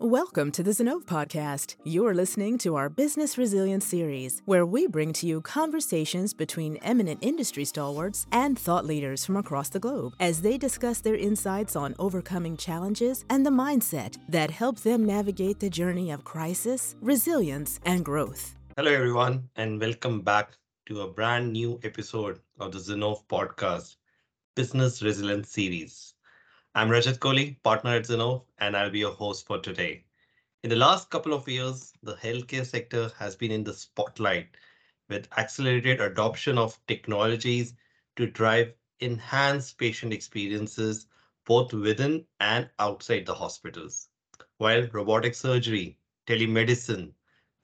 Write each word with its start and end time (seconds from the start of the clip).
Welcome 0.00 0.52
to 0.52 0.62
the 0.62 0.70
Zinnov 0.70 1.06
Podcast. 1.06 1.74
You're 1.82 2.14
listening 2.14 2.56
to 2.58 2.76
our 2.76 2.88
Business 2.88 3.36
Resilience 3.36 3.84
series, 3.84 4.42
where 4.44 4.64
we 4.64 4.86
bring 4.86 5.12
to 5.14 5.26
you 5.26 5.40
conversations 5.40 6.32
between 6.32 6.76
eminent 6.84 7.18
industry 7.20 7.64
stalwarts 7.64 8.24
and 8.30 8.56
thought 8.56 8.86
leaders 8.86 9.24
from 9.24 9.36
across 9.36 9.70
the 9.70 9.80
globe 9.80 10.12
as 10.20 10.42
they 10.42 10.56
discuss 10.56 11.00
their 11.00 11.16
insights 11.16 11.74
on 11.74 11.96
overcoming 11.98 12.56
challenges 12.56 13.24
and 13.28 13.44
the 13.44 13.50
mindset 13.50 14.16
that 14.28 14.52
help 14.52 14.78
them 14.78 15.04
navigate 15.04 15.58
the 15.58 15.68
journey 15.68 16.12
of 16.12 16.22
crisis, 16.22 16.94
resilience, 17.00 17.80
and 17.84 18.04
growth. 18.04 18.54
Hello, 18.76 18.92
everyone, 18.92 19.48
and 19.56 19.80
welcome 19.80 20.20
back 20.20 20.52
to 20.86 21.00
a 21.00 21.10
brand 21.10 21.52
new 21.52 21.80
episode 21.82 22.38
of 22.60 22.70
the 22.70 22.78
Zinnov 22.78 23.26
Podcast 23.26 23.96
Business 24.54 25.02
Resilience 25.02 25.48
series. 25.48 26.14
I'm 26.78 26.90
Rajat 26.90 27.18
Kohli, 27.18 27.60
partner 27.64 27.96
at 27.96 28.04
Zinnov, 28.04 28.44
and 28.58 28.76
I'll 28.76 28.88
be 28.88 29.00
your 29.00 29.10
host 29.10 29.48
for 29.48 29.58
today. 29.58 30.04
In 30.62 30.70
the 30.70 30.76
last 30.76 31.10
couple 31.10 31.34
of 31.34 31.48
years, 31.48 31.92
the 32.04 32.14
healthcare 32.14 32.64
sector 32.64 33.10
has 33.18 33.34
been 33.34 33.50
in 33.50 33.64
the 33.64 33.74
spotlight 33.74 34.50
with 35.08 35.26
accelerated 35.36 36.00
adoption 36.00 36.56
of 36.56 36.78
technologies 36.86 37.74
to 38.14 38.28
drive 38.30 38.74
enhanced 39.00 39.76
patient 39.76 40.12
experiences 40.12 41.08
both 41.44 41.72
within 41.72 42.24
and 42.38 42.70
outside 42.78 43.26
the 43.26 43.34
hospitals. 43.34 44.10
While 44.58 44.86
robotic 44.92 45.34
surgery, 45.34 45.98
telemedicine, 46.28 47.12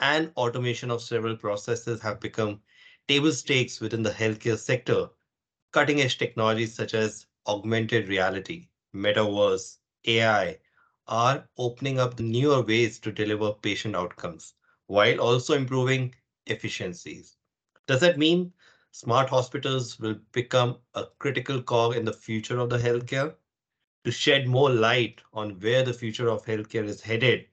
and 0.00 0.32
automation 0.36 0.90
of 0.90 1.00
several 1.00 1.36
processes 1.36 2.02
have 2.02 2.18
become 2.18 2.62
table 3.06 3.30
stakes 3.30 3.80
within 3.80 4.02
the 4.02 4.10
healthcare 4.10 4.58
sector, 4.58 5.08
cutting 5.70 6.00
edge 6.00 6.18
technologies 6.18 6.74
such 6.74 6.94
as 6.94 7.26
augmented 7.46 8.08
reality, 8.08 8.70
metaverse, 8.94 9.78
AI 10.06 10.58
are 11.08 11.48
opening 11.58 11.98
up 11.98 12.18
newer 12.20 12.62
ways 12.62 12.98
to 13.00 13.12
deliver 13.12 13.52
patient 13.52 13.96
outcomes 13.96 14.54
while 14.86 15.20
also 15.20 15.54
improving 15.54 16.14
efficiencies. 16.46 17.36
Does 17.86 18.00
that 18.00 18.18
mean 18.18 18.52
smart 18.92 19.28
hospitals 19.28 19.98
will 19.98 20.16
become 20.32 20.78
a 20.94 21.06
critical 21.18 21.60
cog 21.62 21.96
in 21.96 22.04
the 22.04 22.12
future 22.12 22.58
of 22.58 22.70
the 22.70 22.78
healthcare? 22.78 23.34
To 24.04 24.10
shed 24.10 24.46
more 24.46 24.70
light 24.70 25.20
on 25.32 25.60
where 25.60 25.82
the 25.82 25.92
future 25.92 26.28
of 26.28 26.44
healthcare 26.44 26.84
is 26.84 27.00
headed, 27.00 27.46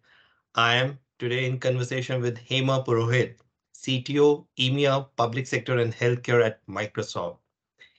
I 0.56 0.76
am 0.76 1.00
today 1.18 1.46
in 1.46 1.60
conversation 1.60 2.22
with 2.22 2.38
Hema 2.38 2.86
Purohit, 2.86 3.38
CTO, 3.74 4.46
EMEA, 4.60 5.08
Public 5.16 5.48
Sector 5.48 5.80
and 5.80 5.94
Healthcare 5.94 6.46
at 6.46 6.66
Microsoft. 6.68 7.38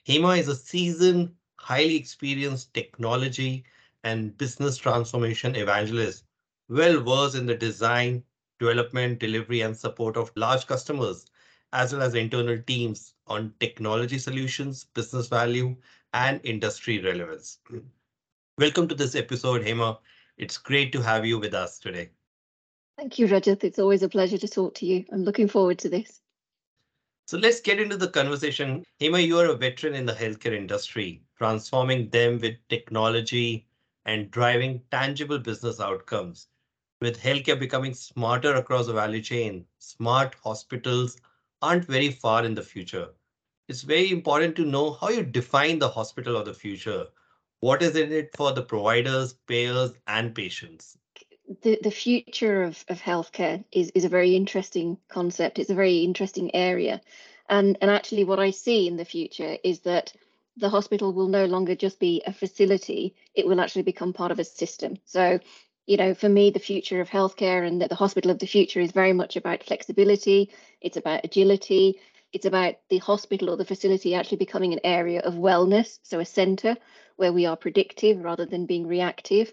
Hema 0.07 0.37
is 0.37 0.47
a 0.47 0.55
seasoned 0.55 1.35
highly 1.63 1.95
experienced 1.95 2.73
technology 2.73 3.63
and 4.03 4.37
business 4.37 4.77
transformation 4.77 5.55
evangelist, 5.55 6.25
well 6.67 6.99
versed 7.01 7.35
in 7.35 7.45
the 7.45 7.55
design, 7.55 8.23
development, 8.59 9.19
delivery, 9.19 9.61
and 9.61 9.75
support 9.75 10.17
of 10.17 10.31
large 10.35 10.67
customers, 10.67 11.25
as 11.71 11.93
well 11.93 12.01
as 12.01 12.15
internal 12.15 12.61
teams 12.67 13.13
on 13.27 13.53
technology 13.61 14.19
solutions, 14.19 14.85
business 14.93 15.27
value, 15.27 15.75
and 16.13 16.41
industry 16.43 16.99
relevance. 16.99 17.59
Welcome 18.57 18.87
to 18.89 18.95
this 18.95 19.15
episode, 19.15 19.61
Hema. 19.61 19.99
It's 20.37 20.57
great 20.57 20.91
to 20.91 21.01
have 21.01 21.25
you 21.25 21.39
with 21.39 21.53
us 21.53 21.79
today. 21.79 22.09
Thank 22.97 23.17
you, 23.19 23.27
Rajat. 23.27 23.63
It's 23.63 23.79
always 23.79 24.03
a 24.03 24.09
pleasure 24.09 24.37
to 24.37 24.47
talk 24.47 24.75
to 24.75 24.85
you. 24.85 25.05
I'm 25.11 25.23
looking 25.23 25.47
forward 25.47 25.79
to 25.79 25.89
this. 25.89 26.22
So 27.25 27.37
let's 27.37 27.59
get 27.59 27.81
into 27.81 27.97
the 27.97 28.07
conversation. 28.07 28.85
Hema, 29.01 29.25
you 29.25 29.37
are 29.37 29.47
a 29.47 29.55
veteran 29.55 29.93
in 29.93 30.05
the 30.05 30.13
healthcare 30.13 30.53
industry, 30.53 31.25
transforming 31.37 32.09
them 32.09 32.39
with 32.39 32.65
technology 32.69 33.67
and 34.05 34.31
driving 34.31 34.81
tangible 34.89 35.37
business 35.37 35.81
outcomes. 35.81 36.47
With 37.01 37.19
healthcare 37.21 37.59
becoming 37.59 37.93
smarter 37.93 38.55
across 38.55 38.87
the 38.87 38.93
value 38.93 39.21
chain, 39.21 39.67
smart 39.79 40.35
hospitals 40.43 41.17
aren't 41.61 41.85
very 41.85 42.09
far 42.11 42.45
in 42.45 42.55
the 42.55 42.63
future. 42.63 43.09
It's 43.67 43.81
very 43.81 44.11
important 44.11 44.55
to 44.57 44.65
know 44.65 44.93
how 44.93 45.09
you 45.09 45.23
define 45.23 45.79
the 45.79 45.89
hospital 45.89 46.37
of 46.37 46.45
the 46.45 46.53
future. 46.53 47.07
What 47.59 47.81
is 47.83 47.97
in 47.97 48.13
it 48.13 48.35
for 48.37 48.53
the 48.53 48.63
providers, 48.63 49.33
payers, 49.47 49.93
and 50.07 50.33
patients? 50.33 50.97
The, 51.61 51.79
the 51.81 51.91
future 51.91 52.63
of, 52.63 52.83
of 52.87 53.01
healthcare 53.01 53.63
is, 53.71 53.91
is 53.95 54.05
a 54.05 54.09
very 54.09 54.35
interesting 54.35 54.97
concept. 55.09 55.59
It's 55.59 55.69
a 55.69 55.75
very 55.75 55.99
interesting 55.99 56.55
area. 56.55 57.01
And, 57.49 57.77
and 57.81 57.91
actually, 57.91 58.23
what 58.23 58.39
I 58.39 58.51
see 58.51 58.87
in 58.87 58.95
the 58.95 59.05
future 59.05 59.57
is 59.63 59.81
that 59.81 60.13
the 60.57 60.69
hospital 60.69 61.13
will 61.13 61.27
no 61.27 61.45
longer 61.45 61.75
just 61.75 61.99
be 61.99 62.21
a 62.25 62.33
facility, 62.33 63.15
it 63.33 63.47
will 63.47 63.59
actually 63.59 63.81
become 63.81 64.13
part 64.13 64.31
of 64.31 64.39
a 64.39 64.43
system. 64.43 64.97
So, 65.05 65.39
you 65.85 65.97
know, 65.97 66.13
for 66.13 66.29
me, 66.29 66.51
the 66.51 66.59
future 66.59 67.01
of 67.01 67.09
healthcare 67.09 67.67
and 67.67 67.81
the, 67.81 67.87
the 67.87 67.95
hospital 67.95 68.31
of 68.31 68.39
the 68.39 68.47
future 68.47 68.79
is 68.79 68.91
very 68.91 69.13
much 69.13 69.35
about 69.35 69.63
flexibility, 69.63 70.51
it's 70.79 70.97
about 70.97 71.25
agility, 71.25 71.99
it's 72.31 72.45
about 72.45 72.75
the 72.89 72.99
hospital 72.99 73.49
or 73.49 73.57
the 73.57 73.65
facility 73.65 74.15
actually 74.15 74.37
becoming 74.37 74.73
an 74.73 74.79
area 74.83 75.19
of 75.21 75.33
wellness, 75.33 75.99
so 76.03 76.19
a 76.19 76.25
center 76.25 76.77
where 77.15 77.33
we 77.33 77.45
are 77.45 77.57
predictive 77.57 78.23
rather 78.23 78.45
than 78.45 78.65
being 78.65 78.87
reactive 78.87 79.51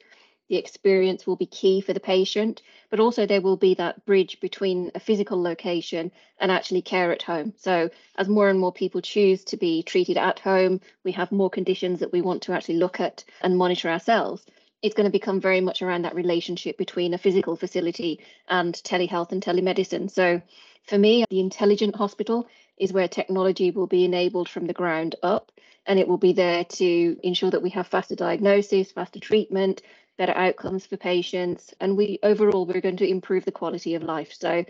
the 0.50 0.56
experience 0.56 1.28
will 1.28 1.36
be 1.36 1.46
key 1.46 1.80
for 1.80 1.92
the 1.92 2.00
patient, 2.00 2.60
but 2.90 2.98
also 2.98 3.24
there 3.24 3.40
will 3.40 3.56
be 3.56 3.74
that 3.74 4.04
bridge 4.04 4.40
between 4.40 4.90
a 4.96 5.00
physical 5.00 5.40
location 5.40 6.10
and 6.40 6.50
actually 6.50 6.82
care 6.82 7.12
at 7.12 7.22
home. 7.22 7.54
So, 7.56 7.88
as 8.16 8.28
more 8.28 8.50
and 8.50 8.58
more 8.58 8.72
people 8.72 9.00
choose 9.00 9.44
to 9.44 9.56
be 9.56 9.84
treated 9.84 10.16
at 10.16 10.40
home, 10.40 10.80
we 11.04 11.12
have 11.12 11.30
more 11.30 11.50
conditions 11.50 12.00
that 12.00 12.12
we 12.12 12.20
want 12.20 12.42
to 12.42 12.52
actually 12.52 12.78
look 12.78 12.98
at 12.98 13.22
and 13.42 13.56
monitor 13.56 13.88
ourselves. 13.88 14.44
It's 14.82 14.96
going 14.96 15.04
to 15.04 15.18
become 15.18 15.40
very 15.40 15.60
much 15.60 15.82
around 15.82 16.02
that 16.02 16.16
relationship 16.16 16.76
between 16.76 17.14
a 17.14 17.18
physical 17.18 17.54
facility 17.54 18.18
and 18.48 18.74
telehealth 18.74 19.30
and 19.30 19.40
telemedicine. 19.40 20.10
So, 20.10 20.42
for 20.88 20.98
me, 20.98 21.26
the 21.30 21.38
intelligent 21.38 21.94
hospital 21.94 22.48
is 22.76 22.92
where 22.92 23.06
technology 23.06 23.70
will 23.70 23.86
be 23.86 24.04
enabled 24.04 24.48
from 24.48 24.66
the 24.66 24.72
ground 24.72 25.14
up 25.22 25.52
and 25.86 25.98
it 25.98 26.08
will 26.08 26.18
be 26.18 26.32
there 26.32 26.64
to 26.64 27.16
ensure 27.22 27.50
that 27.50 27.62
we 27.62 27.70
have 27.70 27.86
faster 27.86 28.14
diagnosis, 28.14 28.92
faster 28.92 29.18
treatment, 29.18 29.82
better 30.20 30.36
outcomes 30.36 30.84
for 30.84 30.98
patients, 30.98 31.72
and 31.80 31.96
we 31.96 32.18
overall 32.22 32.66
we're 32.66 32.82
going 32.82 32.98
to 32.98 33.08
improve 33.08 33.46
the 33.46 33.50
quality 33.50 33.94
of 33.94 34.02
life. 34.02 34.34
So 34.34 34.62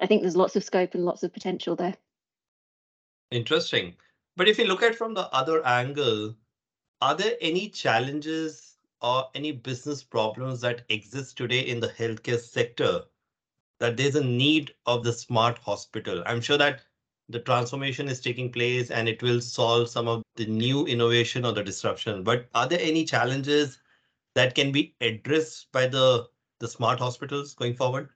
I 0.00 0.06
think 0.06 0.20
there's 0.20 0.34
lots 0.34 0.56
of 0.56 0.64
scope 0.64 0.94
and 0.94 1.04
lots 1.04 1.22
of 1.22 1.32
potential 1.32 1.76
there. 1.76 1.94
Interesting. 3.30 3.94
But 4.36 4.48
if 4.48 4.58
you 4.58 4.64
look 4.64 4.82
at 4.82 4.96
from 4.96 5.14
the 5.14 5.32
other 5.32 5.64
angle, 5.64 6.34
are 7.00 7.14
there 7.14 7.36
any 7.40 7.68
challenges 7.68 8.78
or 9.00 9.26
any 9.36 9.52
business 9.52 10.02
problems 10.02 10.60
that 10.62 10.82
exist 10.88 11.38
today 11.38 11.60
in 11.60 11.78
the 11.78 11.90
healthcare 11.90 12.40
sector 12.40 13.02
that 13.78 13.96
there's 13.96 14.16
a 14.16 14.24
need 14.24 14.74
of 14.86 15.04
the 15.04 15.12
smart 15.12 15.58
hospital? 15.58 16.24
I'm 16.26 16.40
sure 16.40 16.58
that 16.58 16.80
the 17.28 17.38
transformation 17.38 18.08
is 18.08 18.20
taking 18.20 18.50
place 18.50 18.90
and 18.90 19.08
it 19.08 19.22
will 19.22 19.40
solve 19.40 19.88
some 19.88 20.08
of 20.08 20.24
the 20.34 20.46
new 20.46 20.84
innovation 20.86 21.44
or 21.44 21.52
the 21.52 21.62
disruption. 21.62 22.24
But 22.24 22.48
are 22.56 22.66
there 22.66 22.80
any 22.80 23.04
challenges 23.04 23.78
that 24.36 24.54
can 24.54 24.70
be 24.70 24.94
addressed 25.00 25.72
by 25.72 25.86
the 25.86 26.28
the 26.60 26.68
smart 26.68 26.98
hospitals 26.98 27.54
going 27.54 27.74
forward? 27.74 28.10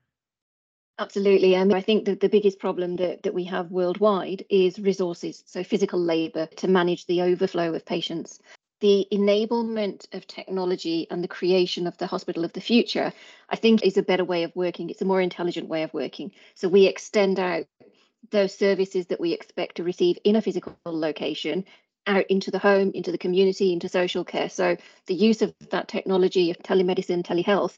Absolutely. 0.98 1.54
And 1.54 1.74
I 1.74 1.80
think 1.80 2.04
that 2.04 2.20
the 2.20 2.28
biggest 2.28 2.58
problem 2.58 2.96
that, 2.96 3.22
that 3.22 3.32
we 3.32 3.44
have 3.44 3.70
worldwide 3.70 4.44
is 4.50 4.78
resources, 4.78 5.42
so 5.46 5.64
physical 5.64 5.98
labour 5.98 6.46
to 6.56 6.68
manage 6.68 7.06
the 7.06 7.22
overflow 7.22 7.74
of 7.74 7.86
patients. 7.86 8.38
The 8.80 9.06
enablement 9.10 10.06
of 10.14 10.26
technology 10.26 11.06
and 11.10 11.24
the 11.24 11.28
creation 11.28 11.86
of 11.86 11.96
the 11.96 12.06
hospital 12.06 12.44
of 12.44 12.52
the 12.52 12.60
future, 12.60 13.12
I 13.48 13.56
think, 13.56 13.82
is 13.82 13.96
a 13.96 14.02
better 14.02 14.24
way 14.24 14.42
of 14.42 14.54
working. 14.54 14.90
It's 14.90 15.02
a 15.02 15.06
more 15.06 15.22
intelligent 15.22 15.68
way 15.68 15.82
of 15.82 15.94
working. 15.94 16.32
So 16.54 16.68
we 16.68 16.86
extend 16.86 17.38
out 17.38 17.64
those 18.30 18.54
services 18.54 19.06
that 19.06 19.20
we 19.20 19.32
expect 19.32 19.76
to 19.76 19.84
receive 19.84 20.18
in 20.24 20.36
a 20.36 20.42
physical 20.42 20.76
location 20.84 21.64
out 22.06 22.26
into 22.28 22.50
the 22.50 22.58
home, 22.58 22.92
into 22.94 23.12
the 23.12 23.18
community, 23.18 23.72
into 23.72 23.88
social 23.88 24.24
care. 24.24 24.48
So 24.48 24.76
the 25.06 25.14
use 25.14 25.42
of 25.42 25.54
that 25.70 25.88
technology 25.88 26.50
of 26.50 26.58
telemedicine, 26.58 27.22
telehealth 27.22 27.76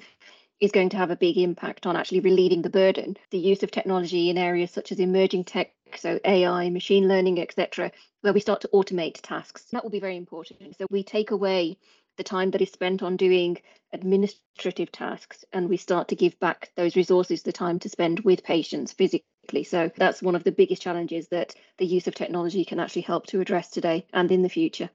is 0.61 0.71
going 0.71 0.91
to 0.91 0.97
have 0.97 1.11
a 1.11 1.17
big 1.17 1.39
impact 1.39 1.87
on 1.87 1.97
actually 1.97 2.21
relieving 2.21 2.63
the 2.63 2.71
burden. 2.71 3.17
The 3.31 3.39
use 3.39 3.63
of 3.63 3.71
technology 3.71 4.31
in 4.31 4.39
areas 4.39 4.71
such 4.71 4.93
as 4.93 5.01
emerging 5.01 5.45
tech, 5.45 5.73
so 5.97 6.21
AI, 6.25 6.71
machine 6.71 7.09
learning, 7.09 7.41
etc., 7.41 7.91
where 8.21 8.33
we 8.33 8.41
start 8.41 8.61
to 8.61 8.71
automate 8.73 9.21
tasks. 9.23 9.65
That 9.73 9.83
will 9.83 9.91
be 9.91 9.99
very 9.99 10.17
important. 10.17 10.77
So 10.79 10.87
we 10.89 11.03
take 11.03 11.33
away 11.33 11.79
the 12.17 12.23
time 12.23 12.53
that 12.53 12.63
is 12.63 12.71
spent 12.71 13.03
on 13.03 13.17
doing 13.17 13.59
administrative 13.93 14.93
tasks 14.93 15.45
and 15.53 15.69
we 15.69 15.77
start 15.77 16.09
to 16.09 16.17
give 16.17 16.39
back 16.39 16.71
those 16.77 16.95
resources 16.95 17.43
the 17.43 17.53
time 17.53 17.79
to 17.81 17.89
spend 17.89 18.21
with 18.21 18.45
patients 18.45 18.93
physically 18.93 19.27
so 19.65 19.91
that's 19.97 20.23
one 20.23 20.35
of 20.35 20.45
the 20.45 20.53
biggest 20.53 20.81
challenges 20.81 21.29
that 21.29 21.55
the 21.79 21.87
use 21.87 22.07
of 22.07 22.15
technology 22.15 22.65
can 22.65 22.81
actually 22.81 23.03
help 23.03 23.27
to 23.27 23.41
address 23.41 23.71
today 23.71 24.07
and 24.13 24.31
in 24.31 24.43
the 24.43 24.49
future. 24.49 24.89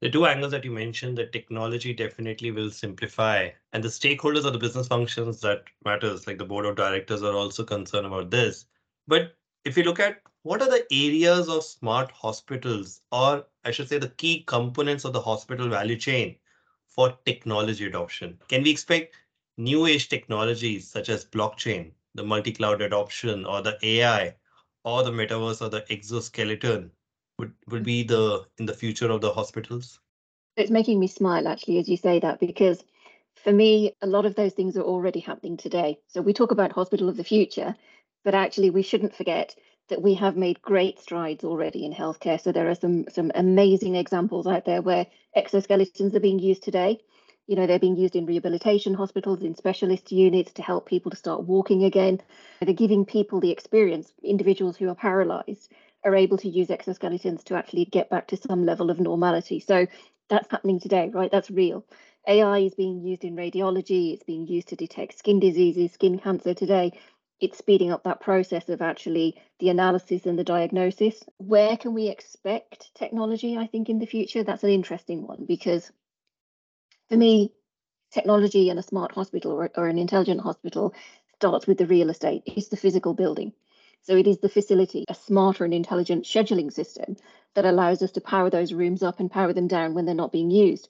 The 0.00 0.10
two 0.10 0.26
angles 0.26 0.52
that 0.52 0.64
you 0.64 0.70
mentioned, 0.70 1.16
the 1.16 1.26
technology 1.26 1.94
definitely 1.94 2.50
will 2.50 2.70
simplify, 2.70 3.48
and 3.72 3.82
the 3.82 3.88
stakeholders 3.88 4.44
of 4.44 4.52
the 4.52 4.58
business 4.58 4.88
functions 4.88 5.40
that 5.40 5.64
matters, 5.84 6.26
like 6.26 6.38
the 6.38 6.44
board 6.44 6.66
of 6.66 6.76
directors, 6.76 7.22
are 7.22 7.34
also 7.34 7.64
concerned 7.64 8.06
about 8.06 8.30
this. 8.30 8.66
But 9.08 9.36
if 9.64 9.76
you 9.76 9.84
look 9.84 9.98
at 10.00 10.20
what 10.42 10.60
are 10.60 10.68
the 10.68 10.86
areas 10.92 11.48
of 11.48 11.64
smart 11.64 12.10
hospitals, 12.10 13.00
or 13.10 13.46
I 13.64 13.70
should 13.70 13.88
say, 13.88 13.98
the 13.98 14.10
key 14.10 14.44
components 14.46 15.04
of 15.04 15.12
the 15.12 15.20
hospital 15.20 15.68
value 15.68 15.96
chain 15.96 16.36
for 16.86 17.16
technology 17.24 17.86
adoption, 17.86 18.38
can 18.48 18.62
we 18.62 18.70
expect 18.70 19.16
new 19.56 19.86
age 19.86 20.08
technologies 20.08 20.88
such 20.88 21.08
as 21.08 21.24
blockchain, 21.24 21.92
the 22.16 22.24
multi 22.24 22.52
cloud 22.52 22.82
adoption, 22.82 23.44
or 23.46 23.62
the 23.62 23.78
AI, 23.82 24.36
or 24.84 25.02
the 25.02 25.10
metaverse, 25.10 25.62
or 25.62 25.68
the 25.68 25.84
exoskeleton 25.90 26.90
would, 27.38 27.52
would 27.68 27.84
be 27.84 28.02
the 28.02 28.46
in 28.58 28.66
the 28.66 28.74
future 28.74 29.10
of 29.10 29.20
the 29.20 29.32
hospitals? 29.32 30.00
It's 30.56 30.70
making 30.70 30.98
me 30.98 31.06
smile 31.06 31.46
actually 31.46 31.78
as 31.78 31.88
you 31.88 31.96
say 31.96 32.18
that 32.20 32.40
because 32.40 32.82
for 33.34 33.52
me, 33.52 33.92
a 34.02 34.06
lot 34.06 34.26
of 34.26 34.34
those 34.34 34.54
things 34.54 34.76
are 34.76 34.82
already 34.82 35.20
happening 35.20 35.56
today. 35.56 36.00
So 36.08 36.22
we 36.22 36.32
talk 36.32 36.50
about 36.50 36.72
hospital 36.72 37.08
of 37.08 37.16
the 37.16 37.24
future, 37.24 37.76
but 38.24 38.34
actually 38.34 38.70
we 38.70 38.82
shouldn't 38.82 39.14
forget 39.14 39.54
that 39.88 40.02
we 40.02 40.14
have 40.14 40.36
made 40.36 40.60
great 40.62 40.98
strides 40.98 41.44
already 41.44 41.84
in 41.84 41.92
healthcare. 41.92 42.40
So 42.40 42.50
there 42.50 42.68
are 42.68 42.74
some 42.74 43.04
some 43.08 43.30
amazing 43.34 43.94
examples 43.94 44.46
out 44.46 44.64
there 44.64 44.82
where 44.82 45.06
exoskeletons 45.36 46.14
are 46.14 46.20
being 46.20 46.38
used 46.38 46.62
today. 46.62 46.98
You 47.46 47.56
know, 47.56 47.66
they're 47.66 47.78
being 47.78 47.96
used 47.96 48.16
in 48.16 48.26
rehabilitation 48.26 48.94
hospitals, 48.94 49.42
in 49.42 49.54
specialist 49.54 50.10
units 50.10 50.52
to 50.54 50.62
help 50.62 50.86
people 50.86 51.10
to 51.10 51.16
start 51.16 51.44
walking 51.44 51.84
again. 51.84 52.20
They're 52.60 52.74
giving 52.74 53.04
people 53.04 53.40
the 53.40 53.50
experience, 53.50 54.12
individuals 54.22 54.76
who 54.76 54.88
are 54.88 54.94
paralyzed 54.94 55.70
are 56.04 56.14
able 56.14 56.38
to 56.38 56.48
use 56.48 56.68
exoskeletons 56.68 57.44
to 57.44 57.54
actually 57.54 57.84
get 57.84 58.10
back 58.10 58.28
to 58.28 58.36
some 58.36 58.66
level 58.66 58.90
of 58.90 59.00
normality. 59.00 59.60
So 59.60 59.86
that's 60.28 60.50
happening 60.50 60.80
today, 60.80 61.10
right? 61.12 61.30
That's 61.30 61.50
real. 61.50 61.84
AI 62.28 62.58
is 62.58 62.74
being 62.74 63.00
used 63.00 63.24
in 63.24 63.36
radiology, 63.36 64.12
it's 64.12 64.24
being 64.24 64.46
used 64.46 64.68
to 64.68 64.76
detect 64.76 65.18
skin 65.18 65.38
diseases, 65.38 65.92
skin 65.92 66.18
cancer 66.18 66.54
today 66.54 66.92
it's 67.40 67.58
speeding 67.58 67.92
up 67.92 68.04
that 68.04 68.20
process 68.20 68.68
of 68.68 68.80
actually 68.80 69.36
the 69.58 69.68
analysis 69.68 70.26
and 70.26 70.38
the 70.38 70.44
diagnosis. 70.44 71.22
Where 71.36 71.76
can 71.76 71.92
we 71.92 72.08
expect 72.08 72.94
technology, 72.94 73.58
I 73.58 73.66
think, 73.66 73.88
in 73.88 73.98
the 73.98 74.06
future? 74.06 74.42
That's 74.42 74.64
an 74.64 74.70
interesting 74.70 75.26
one 75.26 75.44
because 75.46 75.90
for 77.08 77.16
me, 77.16 77.52
technology 78.12 78.70
and 78.70 78.78
a 78.78 78.82
smart 78.82 79.12
hospital 79.12 79.52
or, 79.52 79.70
or 79.76 79.88
an 79.88 79.98
intelligent 79.98 80.40
hospital 80.40 80.94
starts 81.36 81.66
with 81.66 81.78
the 81.78 81.86
real 81.86 82.10
estate, 82.10 82.42
it's 82.46 82.68
the 82.68 82.76
physical 82.76 83.14
building. 83.14 83.52
So 84.02 84.16
it 84.16 84.26
is 84.26 84.38
the 84.38 84.48
facility, 84.48 85.04
a 85.08 85.14
smarter 85.14 85.64
and 85.64 85.74
intelligent 85.74 86.24
scheduling 86.24 86.72
system 86.72 87.16
that 87.54 87.64
allows 87.64 88.02
us 88.02 88.12
to 88.12 88.20
power 88.20 88.50
those 88.50 88.72
rooms 88.72 89.02
up 89.02 89.20
and 89.20 89.30
power 89.30 89.52
them 89.52 89.66
down 89.66 89.94
when 89.94 90.06
they're 90.06 90.14
not 90.14 90.32
being 90.32 90.50
used. 90.50 90.88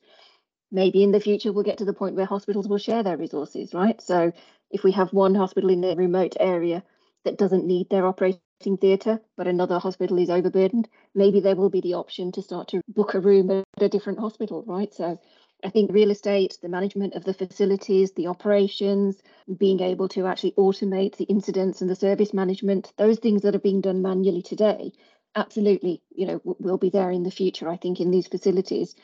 Maybe 0.70 1.02
in 1.02 1.12
the 1.12 1.20
future 1.20 1.52
we'll 1.52 1.64
get 1.64 1.78
to 1.78 1.84
the 1.84 1.94
point 1.94 2.16
where 2.16 2.26
hospitals 2.26 2.68
will 2.68 2.78
share 2.78 3.02
their 3.02 3.16
resources, 3.16 3.72
right? 3.72 4.00
So 4.02 4.32
if 4.70 4.84
we 4.84 4.92
have 4.92 5.12
one 5.12 5.34
hospital 5.34 5.70
in 5.70 5.82
a 5.84 5.94
remote 5.94 6.36
area 6.38 6.84
that 7.24 7.38
doesn't 7.38 7.66
need 7.66 7.88
their 7.88 8.06
operating 8.06 8.76
theatre, 8.80 9.20
but 9.36 9.46
another 9.46 9.78
hospital 9.78 10.18
is 10.18 10.28
overburdened, 10.28 10.88
maybe 11.14 11.40
there 11.40 11.56
will 11.56 11.70
be 11.70 11.80
the 11.80 11.94
option 11.94 12.32
to 12.32 12.42
start 12.42 12.68
to 12.68 12.82
book 12.88 13.14
a 13.14 13.20
room 13.20 13.50
at 13.50 13.82
a 13.82 13.88
different 13.88 14.18
hospital, 14.18 14.64
right? 14.66 14.92
So 14.92 15.18
I 15.64 15.70
think 15.70 15.92
real 15.92 16.10
estate, 16.10 16.58
the 16.62 16.68
management 16.68 17.14
of 17.14 17.24
the 17.24 17.34
facilities, 17.34 18.12
the 18.12 18.26
operations, 18.28 19.20
being 19.56 19.80
able 19.80 20.08
to 20.10 20.26
actually 20.26 20.52
automate 20.52 21.16
the 21.16 21.24
incidents 21.24 21.80
and 21.80 21.90
the 21.90 21.96
service 21.96 22.34
management, 22.34 22.92
those 22.96 23.18
things 23.18 23.42
that 23.42 23.54
are 23.54 23.60
being 23.60 23.80
done 23.80 24.02
manually 24.02 24.42
today, 24.42 24.92
absolutely, 25.34 26.02
you 26.14 26.26
know, 26.26 26.40
will 26.44 26.78
be 26.78 26.90
there 26.90 27.10
in 27.10 27.22
the 27.22 27.30
future, 27.30 27.68
I 27.68 27.76
think, 27.76 28.00
in 28.00 28.10
these 28.10 28.28
facilities. 28.28 28.94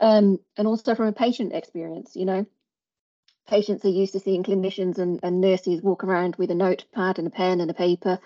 Um, 0.00 0.38
and 0.56 0.68
also 0.68 0.94
from 0.94 1.06
a 1.06 1.12
patient 1.12 1.52
experience, 1.52 2.14
you 2.14 2.26
know, 2.26 2.46
patients 3.46 3.84
are 3.84 3.90
used 3.90 4.12
to 4.12 4.20
seeing 4.20 4.42
clinicians 4.42 4.98
and, 4.98 5.20
and 5.22 5.40
nurses 5.40 5.82
walk 5.82 6.04
around 6.04 6.36
with 6.36 6.50
a 6.50 6.54
notepad 6.54 7.18
and 7.18 7.26
a 7.26 7.30
pen 7.30 7.60
and 7.60 7.70
a 7.70 7.74
paper 7.74 8.18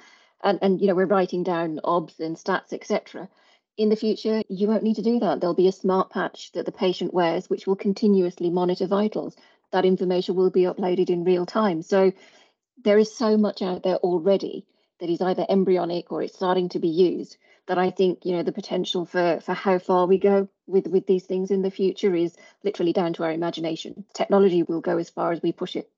and, 0.43 0.59
and 0.63 0.81
you 0.81 0.87
know 0.87 0.95
we're 0.95 1.07
writing 1.07 1.43
down 1.43 1.81
obs 1.85 2.21
and 2.21 2.37
stats 2.37 2.73
etc 2.73 3.29
in 3.79 3.89
the 3.89 3.97
future 3.97 4.43
you 4.49 4.67
won't 4.67 4.83
need 4.83 4.97
to 4.97 5.03
do 5.03 5.21
that 5.21 5.41
there'll 5.41 5.55
be 5.55 5.69
a 5.69 5.73
smart 5.73 6.11
patch 6.11 6.53
that 6.53 6.67
the 6.67 6.73
patient 6.73 7.15
wears 7.15 7.49
which 7.49 7.67
will 7.67 7.77
continuously 7.77 8.51
monitor 8.51 8.87
vitals 8.87 9.37
that 9.71 9.87
information 9.87 10.35
will 10.35 10.51
be 10.51 10.63
uploaded 10.63 11.09
in 11.09 11.25
real 11.25 11.47
time 11.47 11.81
so 11.81 12.13
there 12.85 12.99
is 12.99 13.17
so 13.17 13.37
much 13.37 13.63
out 13.63 13.83
there 13.85 13.97
already 13.97 14.67
that 14.99 15.09
is 15.09 15.21
either 15.21 15.47
embryonic 15.49 16.11
or 16.11 16.23
it's 16.23 16.35
starting 16.35 16.69
to 16.69 16.81
be 16.81 16.89
used 16.89 17.37
that 17.67 17.79
I 17.79 17.91
think 17.91 18.25
you 18.25 18.33
know 18.33 18.43
the 18.43 18.53
potential 18.53 19.05
for 19.05 19.41
for 19.41 19.55
how 19.55 19.79
far 19.79 20.07
we 20.07 20.19
go 20.19 20.49
with 20.67 20.87
with 20.89 21.07
these 21.07 21.25
things 21.25 21.51
in 21.51 21.63
the 21.63 21.71
future 21.71 22.15
is 22.15 22.37
literally 22.65 22.93
down 22.93 23.13
to 23.15 23.25
our 23.25 23.33
imagination. 23.33 24.05
Technology 24.15 24.63
will 24.63 24.81
go 24.81 24.97
as 24.99 25.11
far 25.11 25.33
as 25.33 25.43
we 25.43 25.53
push 25.53 25.77
it. 25.77 25.91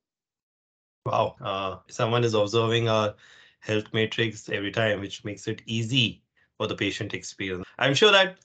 Wow, 1.06 1.36
uh, 1.40 1.76
someone 1.88 2.24
is 2.24 2.34
observing 2.34 2.88
our 2.88 3.14
health 3.60 3.86
matrix 3.92 4.48
every 4.48 4.72
time, 4.72 5.00
which 5.00 5.24
makes 5.24 5.46
it 5.46 5.62
easy 5.64 6.22
for 6.60 6.66
the 6.66 6.76
patient 6.76 7.14
experience. 7.14 7.64
I'm 7.78 7.94
sure 7.94 8.12
that 8.12 8.38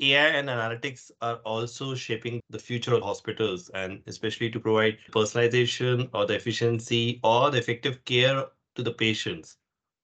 AI 0.00 0.26
and 0.40 0.48
analytics 0.48 1.10
are 1.22 1.36
also 1.44 1.94
shaping 1.94 2.40
the 2.50 2.58
future 2.58 2.94
of 2.94 3.02
hospitals 3.02 3.68
and 3.70 4.02
especially 4.08 4.50
to 4.50 4.58
provide 4.58 4.98
personalization 5.12 6.10
or 6.12 6.26
the 6.26 6.34
efficiency 6.34 7.20
or 7.22 7.50
the 7.50 7.58
effective 7.58 8.04
care 8.04 8.46
to 8.74 8.82
the 8.82 8.92
patients 8.92 9.56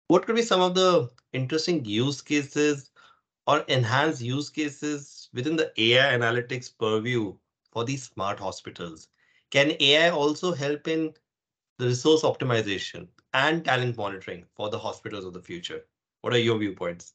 what 0.08 0.26
could 0.26 0.36
be 0.36 0.42
some 0.42 0.60
of 0.60 0.74
the 0.74 1.10
interesting 1.32 1.84
use 1.84 2.22
cases 2.22 2.90
or 3.46 3.60
enhanced 3.62 4.22
use 4.22 4.50
cases 4.50 5.28
within 5.32 5.56
the 5.56 5.72
AI 5.80 6.16
analytics 6.16 6.70
purview 6.78 7.36
for 7.72 7.84
these 7.84 8.04
smart 8.04 8.38
hospitals? 8.38 9.08
Can 9.50 9.76
AI 9.80 10.10
also 10.10 10.52
help 10.52 10.86
in 10.88 11.14
the 11.78 11.86
resource 11.86 12.22
optimization 12.22 13.08
and 13.34 13.64
talent 13.64 13.96
monitoring 13.96 14.46
for 14.56 14.70
the 14.70 14.78
hospitals 14.78 15.24
of 15.24 15.32
the 15.34 15.42
future? 15.42 15.86
What 16.22 16.34
are 16.34 16.38
your 16.38 16.58
viewpoints? 16.58 17.14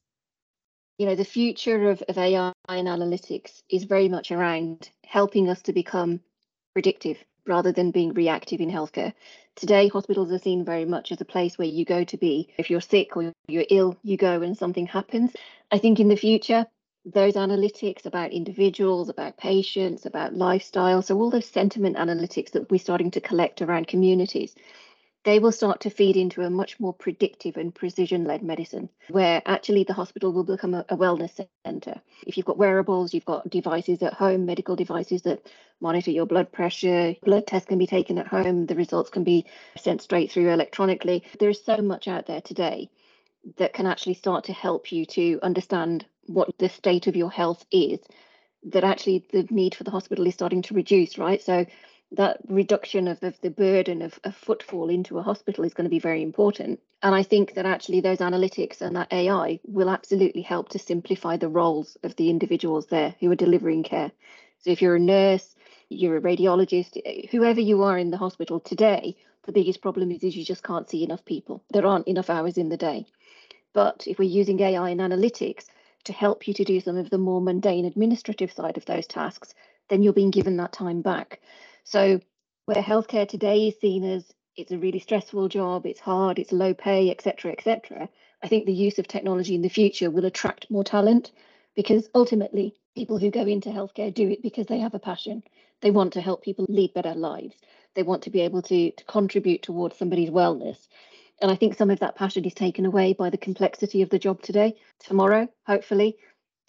You 1.01 1.07
know, 1.07 1.15
the 1.15 1.25
future 1.25 1.89
of, 1.89 2.03
of 2.09 2.19
AI 2.19 2.51
and 2.69 2.87
analytics 2.87 3.63
is 3.71 3.85
very 3.85 4.07
much 4.07 4.31
around 4.31 4.91
helping 5.03 5.49
us 5.49 5.59
to 5.63 5.73
become 5.73 6.19
predictive 6.73 7.17
rather 7.47 7.71
than 7.71 7.89
being 7.89 8.13
reactive 8.13 8.61
in 8.61 8.69
healthcare. 8.69 9.11
Today, 9.55 9.87
hospitals 9.87 10.31
are 10.31 10.37
seen 10.37 10.63
very 10.63 10.85
much 10.85 11.11
as 11.11 11.19
a 11.19 11.25
place 11.25 11.57
where 11.57 11.67
you 11.67 11.85
go 11.85 12.03
to 12.03 12.17
be. 12.17 12.53
If 12.59 12.69
you're 12.69 12.81
sick 12.81 13.17
or 13.17 13.33
you're 13.47 13.65
ill, 13.71 13.97
you 14.03 14.15
go 14.15 14.43
and 14.43 14.55
something 14.55 14.85
happens. 14.85 15.35
I 15.71 15.79
think 15.79 15.99
in 15.99 16.07
the 16.07 16.15
future, 16.15 16.67
those 17.03 17.33
analytics 17.33 18.05
about 18.05 18.31
individuals, 18.31 19.09
about 19.09 19.37
patients, 19.37 20.05
about 20.05 20.35
lifestyle, 20.35 21.01
so 21.01 21.17
all 21.17 21.31
those 21.31 21.47
sentiment 21.47 21.97
analytics 21.97 22.51
that 22.51 22.69
we're 22.69 22.77
starting 22.77 23.09
to 23.09 23.21
collect 23.21 23.63
around 23.63 23.87
communities, 23.87 24.53
they 25.23 25.39
will 25.39 25.51
start 25.51 25.81
to 25.81 25.89
feed 25.89 26.17
into 26.17 26.41
a 26.41 26.49
much 26.49 26.79
more 26.79 26.93
predictive 26.93 27.57
and 27.57 27.73
precision 27.73 28.23
led 28.23 28.41
medicine, 28.41 28.89
where 29.09 29.41
actually 29.45 29.83
the 29.83 29.93
hospital 29.93 30.33
will 30.33 30.43
become 30.43 30.73
a, 30.73 30.85
a, 30.89 30.97
wellness 30.97 31.39
center. 31.65 32.01
If 32.25 32.37
you've 32.37 32.45
got 32.45 32.57
wearables, 32.57 33.13
you've 33.13 33.25
got 33.25 33.49
devices 33.49 34.01
at 34.01 34.13
home, 34.13 34.45
medical 34.45 34.75
devices 34.75 35.21
that 35.23 35.45
monitor 35.79 36.11
your 36.11 36.25
blood 36.25 36.51
pressure, 36.51 37.15
blood 37.23 37.45
tests 37.45 37.67
can 37.67 37.77
be 37.77 37.87
taken 37.87 38.17
at 38.17 38.27
home, 38.27 38.65
the 38.65 38.75
results 38.75 39.09
can 39.09 39.23
be 39.23 39.45
sent 39.77 40.01
straight 40.01 40.31
through 40.31 40.49
electronically. 40.49 41.23
There's 41.39 41.63
so 41.63 41.77
much 41.77 42.07
out 42.07 42.25
there 42.25 42.41
today 42.41 42.89
that 43.57 43.73
can 43.73 43.85
actually 43.85 44.15
start 44.15 44.45
to 44.45 44.53
help 44.53 44.91
you 44.91 45.05
to 45.05 45.39
understand 45.43 46.05
what 46.25 46.49
the 46.57 46.69
state 46.69 47.07
of 47.07 47.15
your 47.15 47.31
health 47.31 47.65
is 47.71 47.99
that 48.63 48.83
actually 48.83 49.25
the 49.31 49.47
need 49.49 49.73
for 49.75 49.83
the 49.83 49.91
hospital 49.91 50.27
is 50.27 50.33
starting 50.33 50.61
to 50.61 50.73
reduce, 50.73 51.17
right? 51.17 51.41
So 51.41 51.65
that 52.13 52.39
reduction 52.47 53.07
of, 53.07 53.23
of 53.23 53.39
the 53.41 53.49
burden 53.49 54.01
of, 54.01 54.19
of 54.23 54.35
footfall 54.35 54.89
into 54.89 55.17
a 55.17 55.23
hospital 55.23 55.63
is 55.63 55.73
going 55.73 55.85
to 55.85 55.89
be 55.89 55.99
very 55.99 56.21
important. 56.21 56.79
And 57.01 57.15
I 57.15 57.23
think 57.23 57.53
that 57.53 57.65
actually 57.65 58.01
those 58.01 58.17
analytics 58.17 58.81
and 58.81 58.95
that 58.95 59.11
AI 59.13 59.59
will 59.63 59.89
absolutely 59.89 60.41
help 60.41 60.69
to 60.69 60.79
simplify 60.79 61.37
the 61.37 61.49
roles 61.49 61.97
of 62.03 62.15
the 62.17 62.29
individuals 62.29 62.87
there 62.87 63.15
who 63.19 63.31
are 63.31 63.35
delivering 63.35 63.83
care. 63.83 64.11
So 64.59 64.71
if 64.71 64.81
you're 64.81 64.95
a 64.95 64.99
nurse, 64.99 65.55
you're 65.89 66.17
a 66.17 66.21
radiologist, 66.21 67.01
eh, 67.05 67.27
whoever 67.31 67.61
you 67.61 67.83
are 67.83 67.97
in 67.97 68.11
the 68.11 68.17
hospital 68.17 68.59
today, 68.59 69.15
the 69.43 69.51
biggest 69.51 69.81
problem 69.81 70.11
is, 70.11 70.23
is 70.23 70.35
you 70.35 70.45
just 70.45 70.63
can't 70.63 70.89
see 70.89 71.03
enough 71.03 71.25
people. 71.25 71.63
There 71.71 71.85
aren't 71.85 72.07
enough 72.07 72.29
hours 72.29 72.57
in 72.57 72.69
the 72.69 72.77
day. 72.77 73.05
But 73.73 74.05
if 74.05 74.19
we're 74.19 74.29
using 74.29 74.59
AI 74.59 74.89
and 74.89 74.99
analytics 74.99 75.65
to 76.03 76.13
help 76.13 76.47
you 76.47 76.53
to 76.55 76.63
do 76.63 76.79
some 76.79 76.97
of 76.97 77.09
the 77.09 77.17
more 77.17 77.41
mundane 77.41 77.85
administrative 77.85 78.51
side 78.51 78.77
of 78.77 78.85
those 78.85 79.07
tasks, 79.07 79.53
then 79.89 80.03
you're 80.03 80.13
being 80.13 80.31
given 80.31 80.57
that 80.57 80.73
time 80.73 81.01
back. 81.01 81.41
So 81.83 82.19
where 82.65 82.81
healthcare 82.81 83.27
today 83.27 83.67
is 83.67 83.79
seen 83.79 84.03
as 84.03 84.31
it's 84.55 84.71
a 84.71 84.77
really 84.77 84.99
stressful 84.99 85.47
job, 85.47 85.85
it's 85.85 85.99
hard, 85.99 86.39
it's 86.39 86.51
low 86.51 86.73
pay, 86.73 87.09
etc., 87.09 87.51
etc. 87.51 88.09
I 88.43 88.47
think 88.47 88.65
the 88.65 88.73
use 88.73 88.99
of 88.99 89.07
technology 89.07 89.55
in 89.55 89.61
the 89.61 89.69
future 89.69 90.09
will 90.09 90.25
attract 90.25 90.69
more 90.69 90.83
talent 90.83 91.31
because 91.75 92.09
ultimately 92.13 92.75
people 92.95 93.17
who 93.17 93.31
go 93.31 93.45
into 93.45 93.69
healthcare 93.69 94.13
do 94.13 94.29
it 94.29 94.41
because 94.41 94.67
they 94.67 94.79
have 94.79 94.93
a 94.93 94.99
passion. 94.99 95.43
They 95.81 95.91
want 95.91 96.13
to 96.13 96.21
help 96.21 96.43
people 96.43 96.65
lead 96.67 96.93
better 96.93 97.15
lives. 97.15 97.55
They 97.95 98.03
want 98.03 98.23
to 98.23 98.29
be 98.29 98.41
able 98.41 98.61
to, 98.63 98.91
to 98.91 99.03
contribute 99.05 99.63
towards 99.63 99.97
somebody's 99.97 100.29
wellness. 100.29 100.87
And 101.41 101.49
I 101.49 101.55
think 101.55 101.75
some 101.75 101.89
of 101.89 101.99
that 101.99 102.15
passion 102.15 102.45
is 102.45 102.53
taken 102.53 102.85
away 102.85 103.13
by 103.13 103.29
the 103.29 103.37
complexity 103.37 104.01
of 104.01 104.09
the 104.09 104.19
job 104.19 104.41
today. 104.41 104.75
Tomorrow, 104.99 105.47
hopefully, 105.65 106.17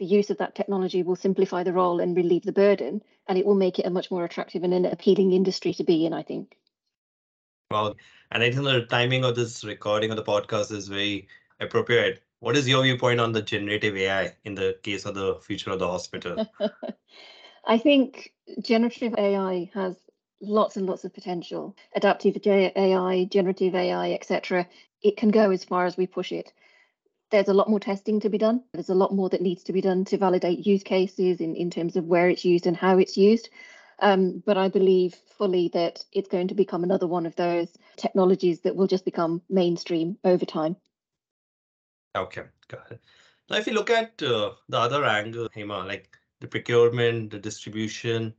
the 0.03 0.09
use 0.09 0.31
of 0.31 0.39
that 0.39 0.57
technology 0.57 1.05
will 1.05 1.15
simplify 1.15 1.63
the 1.63 1.73
role 1.73 2.01
and 2.01 2.17
relieve 2.17 2.43
the 2.43 2.51
burden, 2.51 3.01
and 3.29 3.39
it 3.39 3.47
will 3.47 3.55
make 3.55 3.79
it 3.79 3.87
a 3.87 3.91
much 3.91 4.11
more 4.11 4.25
attractive 4.25 4.65
and 4.65 4.75
an 4.75 4.85
appealing 4.85 5.31
industry 5.31 5.73
to 5.73 5.85
be 5.85 6.05
in, 6.05 6.13
I 6.13 6.25
think. 6.25 6.57
Well, 7.71 7.95
and 8.33 8.43
I 8.43 8.51
think 8.51 8.65
the 8.65 8.85
timing 8.87 9.25
of 9.25 9.37
this 9.37 9.63
recording 9.63 10.11
of 10.11 10.17
the 10.17 10.25
podcast 10.25 10.73
is 10.73 10.89
very 10.89 11.29
appropriate. 11.61 12.21
What 12.41 12.57
is 12.57 12.69
your 12.69 12.83
viewpoint 12.83 13.21
on 13.21 13.31
the 13.31 13.43
generative 13.43 13.97
AI 13.97 14.35
in 14.43 14.57
the 14.57 14.77
case 14.83 15.05
of 15.05 15.15
the 15.15 15.37
future 15.37 15.71
of 15.71 15.79
the 15.79 15.87
hospital? 15.87 16.49
I 17.65 17.79
think 17.79 18.33
generative 18.61 19.15
AI 19.17 19.71
has 19.73 19.95
lots 20.41 20.77
and 20.77 20.87
lots 20.87 21.05
of 21.05 21.15
potential. 21.15 21.77
Adaptive 21.95 22.45
AI, 22.45 23.25
generative 23.27 23.77
AI, 23.77 24.15
etc. 24.15 24.67
It 25.01 25.17
can 25.17 25.29
go 25.29 25.53
as 25.53 25.65
far 25.65 25.87
as 25.87 25.97
we 25.97 26.09
push 26.09 26.33
it. 26.33 26.53
There's 27.33 27.49
a 27.49 27.55
lot 27.55 27.71
more 27.71 27.81
testing 27.81 28.21
to 28.21 28.29
be 28.29 28.37
done. 28.37 28.63
There's 28.75 28.91
a 28.91 28.95
lot 28.95 29.15
more 29.15 29.31
that 29.31 29.41
needs 29.41 29.63
to 29.65 29.73
be 29.73 29.81
done 29.81 30.05
to 30.05 30.19
validate 30.19 30.67
use 30.67 30.83
cases 30.83 31.41
in, 31.41 31.57
in 31.57 31.71
terms 31.71 31.97
of 31.97 32.05
where 32.05 32.29
it's 32.29 32.45
used 32.45 32.67
and 32.67 32.77
how 32.77 32.99
it's 32.99 33.17
used. 33.17 33.49
Um, 34.01 34.43
but 34.45 34.59
I 34.59 34.69
believe 34.69 35.15
fully 35.39 35.69
that 35.73 36.05
it's 36.13 36.29
going 36.29 36.49
to 36.49 36.55
become 36.55 36.85
another 36.85 37.07
one 37.07 37.25
of 37.25 37.35
those 37.37 37.69
technologies 37.97 38.61
that 38.61 38.77
will 38.77 38.87
just 38.87 39.07
become 39.07 39.41
mainstream 39.49 40.19
over 40.25 40.45
time. 40.45 40.77
Okay, 42.15 42.43
got 42.69 42.93
it. 42.93 43.01
Now, 43.49 43.57
if 43.57 43.67
you 43.67 43.73
look 43.73 43.89
at 43.89 44.23
uh, 44.23 44.51
the 44.69 44.79
other 44.79 45.03
angle, 45.07 45.49
Hema, 45.57 45.87
like 45.87 46.15
the 46.41 46.49
procurement, 46.49 47.31
the 47.31 47.39
distribution, 47.39 48.35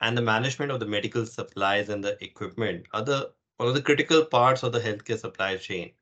and 0.00 0.18
the 0.18 0.22
management 0.22 0.72
of 0.72 0.80
the 0.80 0.86
medical 0.86 1.26
supplies 1.26 1.90
and 1.90 2.02
the 2.02 2.22
equipment 2.24 2.86
are 2.92 3.04
the 3.04 3.30
one 3.58 3.68
of 3.68 3.74
the 3.74 3.82
critical 3.82 4.24
parts 4.24 4.64
of 4.64 4.72
the 4.72 4.80
healthcare 4.80 5.18
supply 5.18 5.56
chain. 5.56 5.92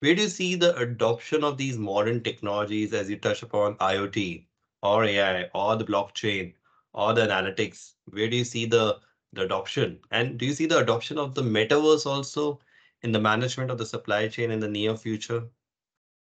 Where 0.00 0.14
do 0.14 0.22
you 0.22 0.28
see 0.28 0.54
the 0.54 0.74
adoption 0.78 1.44
of 1.44 1.58
these 1.58 1.76
modern 1.76 2.22
technologies 2.22 2.94
as 2.94 3.10
you 3.10 3.16
touch 3.16 3.42
upon 3.42 3.76
IoT 3.76 4.46
or 4.82 5.04
AI 5.04 5.50
or 5.54 5.76
the 5.76 5.84
blockchain 5.84 6.54
or 6.94 7.12
the 7.12 7.26
analytics? 7.26 7.92
Where 8.06 8.30
do 8.30 8.36
you 8.36 8.44
see 8.44 8.64
the, 8.64 8.98
the 9.34 9.42
adoption? 9.42 10.00
And 10.10 10.38
do 10.38 10.46
you 10.46 10.54
see 10.54 10.64
the 10.64 10.78
adoption 10.78 11.18
of 11.18 11.34
the 11.34 11.42
metaverse 11.42 12.06
also 12.06 12.60
in 13.02 13.12
the 13.12 13.20
management 13.20 13.70
of 13.70 13.76
the 13.76 13.84
supply 13.84 14.28
chain 14.28 14.50
in 14.50 14.58
the 14.58 14.68
near 14.68 14.96
future? 14.96 15.44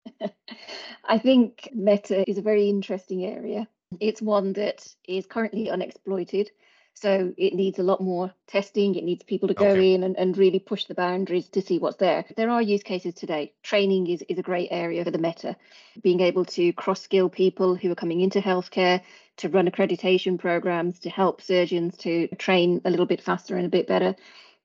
I 1.03 1.17
think 1.17 1.69
meta 1.73 2.23
is 2.29 2.37
a 2.37 2.41
very 2.41 2.69
interesting 2.69 3.25
area. 3.25 3.67
It's 3.99 4.21
one 4.21 4.53
that 4.53 4.87
is 5.09 5.25
currently 5.25 5.69
unexploited. 5.69 6.51
So 6.99 7.31
it 7.37 7.53
needs 7.53 7.77
a 7.77 7.83
lot 7.83 8.01
more 8.01 8.33
testing. 8.47 8.95
It 8.95 9.03
needs 9.03 9.21
people 9.21 9.47
to 9.49 9.53
go 9.53 9.67
okay. 9.67 9.93
in 9.93 10.03
and, 10.03 10.17
and 10.17 10.35
really 10.35 10.57
push 10.57 10.85
the 10.85 10.95
boundaries 10.95 11.47
to 11.49 11.61
see 11.61 11.77
what's 11.77 11.97
there. 11.97 12.25
There 12.35 12.49
are 12.49 12.59
use 12.59 12.81
cases 12.81 13.13
today. 13.13 13.53
Training 13.61 14.07
is, 14.07 14.23
is 14.27 14.39
a 14.39 14.43
great 14.43 14.69
area 14.71 15.03
for 15.03 15.11
the 15.11 15.19
meta. 15.19 15.55
Being 16.01 16.21
able 16.21 16.45
to 16.45 16.73
cross 16.73 16.99
skill 16.99 17.29
people 17.29 17.75
who 17.75 17.91
are 17.91 17.95
coming 17.95 18.21
into 18.21 18.39
healthcare, 18.39 19.01
to 19.37 19.49
run 19.49 19.69
accreditation 19.69 20.39
programs, 20.39 20.97
to 21.01 21.11
help 21.11 21.43
surgeons 21.43 21.97
to 21.97 22.29
train 22.37 22.81
a 22.83 22.89
little 22.89 23.05
bit 23.05 23.21
faster 23.21 23.57
and 23.57 23.67
a 23.67 23.69
bit 23.69 23.85
better. 23.85 24.15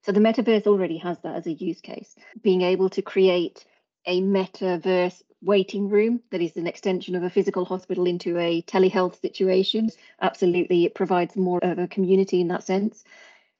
So 0.00 0.12
the 0.12 0.20
metaverse 0.20 0.66
already 0.66 0.96
has 0.98 1.18
that 1.20 1.36
as 1.36 1.46
a 1.46 1.52
use 1.52 1.82
case. 1.82 2.16
Being 2.40 2.62
able 2.62 2.88
to 2.90 3.02
create 3.02 3.62
a 4.06 4.22
metaverse 4.22 5.22
waiting 5.42 5.88
room 5.88 6.20
that 6.30 6.40
is 6.40 6.56
an 6.56 6.66
extension 6.66 7.14
of 7.14 7.22
a 7.22 7.30
physical 7.30 7.64
hospital 7.64 8.06
into 8.06 8.38
a 8.38 8.62
telehealth 8.62 9.20
situation. 9.20 9.90
Absolutely, 10.20 10.84
it 10.84 10.94
provides 10.94 11.36
more 11.36 11.58
of 11.62 11.78
a 11.78 11.88
community 11.88 12.40
in 12.40 12.48
that 12.48 12.64
sense. 12.64 13.04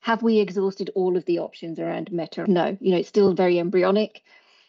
Have 0.01 0.23
we 0.23 0.41
exhausted 0.41 0.91
all 0.95 1.17
of 1.17 1.25
the 1.27 1.39
options 1.39 1.79
around 1.79 2.11
Meta? 2.13 2.51
No, 2.51 2.77
you 2.81 2.93
know, 2.93 2.99
it's 2.99 3.09
still 3.09 3.35
very 3.35 3.59
embryonic. 3.59 4.23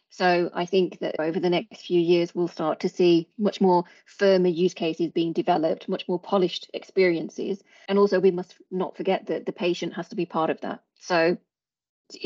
So 0.10 0.52
I 0.54 0.68
think 0.68 1.00
that 1.00 1.16
over 1.20 1.40
the 1.40 1.50
next 1.50 1.88
few 1.88 2.00
years, 2.00 2.36
we'll 2.36 2.48
start 2.48 2.82
to 2.82 2.90
see 2.90 3.30
much 3.40 3.60
more 3.60 3.84
firmer 4.06 4.48
use 4.50 4.76
cases 4.76 5.10
being 5.12 5.34
developed, 5.34 5.90
much 5.90 6.08
more 6.08 6.20
polished 6.20 6.70
experiences. 6.76 7.64
And 7.88 7.98
also, 7.98 8.20
we 8.20 8.30
must 8.30 8.56
not 8.70 8.96
forget 8.96 9.26
that 9.26 9.48
the 9.48 9.52
patient 9.52 9.96
has 9.96 10.10
to 10.10 10.16
be 10.16 10.28
part 10.28 10.52
of 10.52 10.62
that. 10.62 10.84
So 11.00 11.38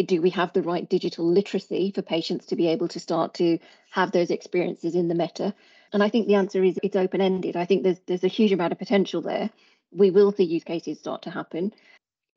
do 0.05 0.21
we 0.21 0.29
have 0.31 0.53
the 0.53 0.61
right 0.61 0.87
digital 0.89 1.25
literacy 1.25 1.91
for 1.93 2.01
patients 2.01 2.45
to 2.47 2.55
be 2.55 2.67
able 2.67 2.87
to 2.89 2.99
start 2.99 3.33
to 3.35 3.59
have 3.91 4.11
those 4.11 4.31
experiences 4.31 4.95
in 4.95 5.07
the 5.07 5.15
meta? 5.15 5.53
And 5.93 6.03
I 6.03 6.09
think 6.09 6.27
the 6.27 6.35
answer 6.35 6.63
is 6.63 6.79
it's 6.83 6.95
open 6.95 7.21
ended. 7.21 7.55
I 7.55 7.65
think 7.65 7.83
there's 7.83 7.99
there's 8.07 8.23
a 8.23 8.29
huge 8.29 8.51
amount 8.51 8.73
of 8.73 8.79
potential 8.79 9.21
there. 9.21 9.49
We 9.91 10.11
will 10.11 10.31
see 10.31 10.43
use 10.43 10.63
cases 10.63 10.99
start 10.99 11.21
to 11.23 11.29
happen. 11.29 11.73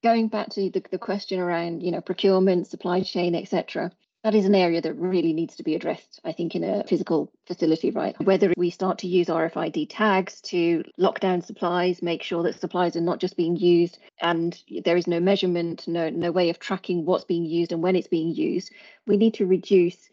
Going 0.02 0.28
back 0.28 0.50
to 0.50 0.70
the, 0.70 0.82
the 0.90 0.98
question 0.98 1.40
around, 1.40 1.82
you 1.82 1.90
know, 1.90 2.00
procurement, 2.00 2.68
supply 2.68 3.02
chain, 3.02 3.34
etc 3.34 3.92
that 4.22 4.34
is 4.34 4.44
an 4.44 4.54
area 4.54 4.82
that 4.82 4.94
really 4.94 5.32
needs 5.32 5.56
to 5.56 5.62
be 5.62 5.74
addressed, 5.74 6.20
I 6.24 6.32
think, 6.32 6.54
in 6.54 6.62
a 6.62 6.84
physical 6.84 7.32
facility, 7.46 7.90
right? 7.90 8.14
Whether 8.20 8.52
we 8.56 8.68
start 8.68 8.98
to 8.98 9.08
use 9.08 9.28
RFID 9.28 9.86
tags 9.88 10.42
to 10.42 10.84
lock 10.98 11.20
down 11.20 11.40
supplies, 11.40 12.02
make 12.02 12.22
sure 12.22 12.42
that 12.42 12.60
supplies 12.60 12.96
are 12.96 13.00
not 13.00 13.18
just 13.18 13.36
being 13.36 13.56
used 13.56 13.98
and 14.20 14.62
there 14.84 14.98
is 14.98 15.06
no 15.06 15.20
measurement, 15.20 15.88
no, 15.88 16.10
no 16.10 16.32
way 16.32 16.50
of 16.50 16.58
tracking 16.58 17.06
what's 17.06 17.24
being 17.24 17.46
used 17.46 17.72
and 17.72 17.82
when 17.82 17.96
it's 17.96 18.08
being 18.08 18.34
used, 18.34 18.72
we 19.06 19.16
need 19.16 19.34
to 19.34 19.46
reduce 19.46 20.10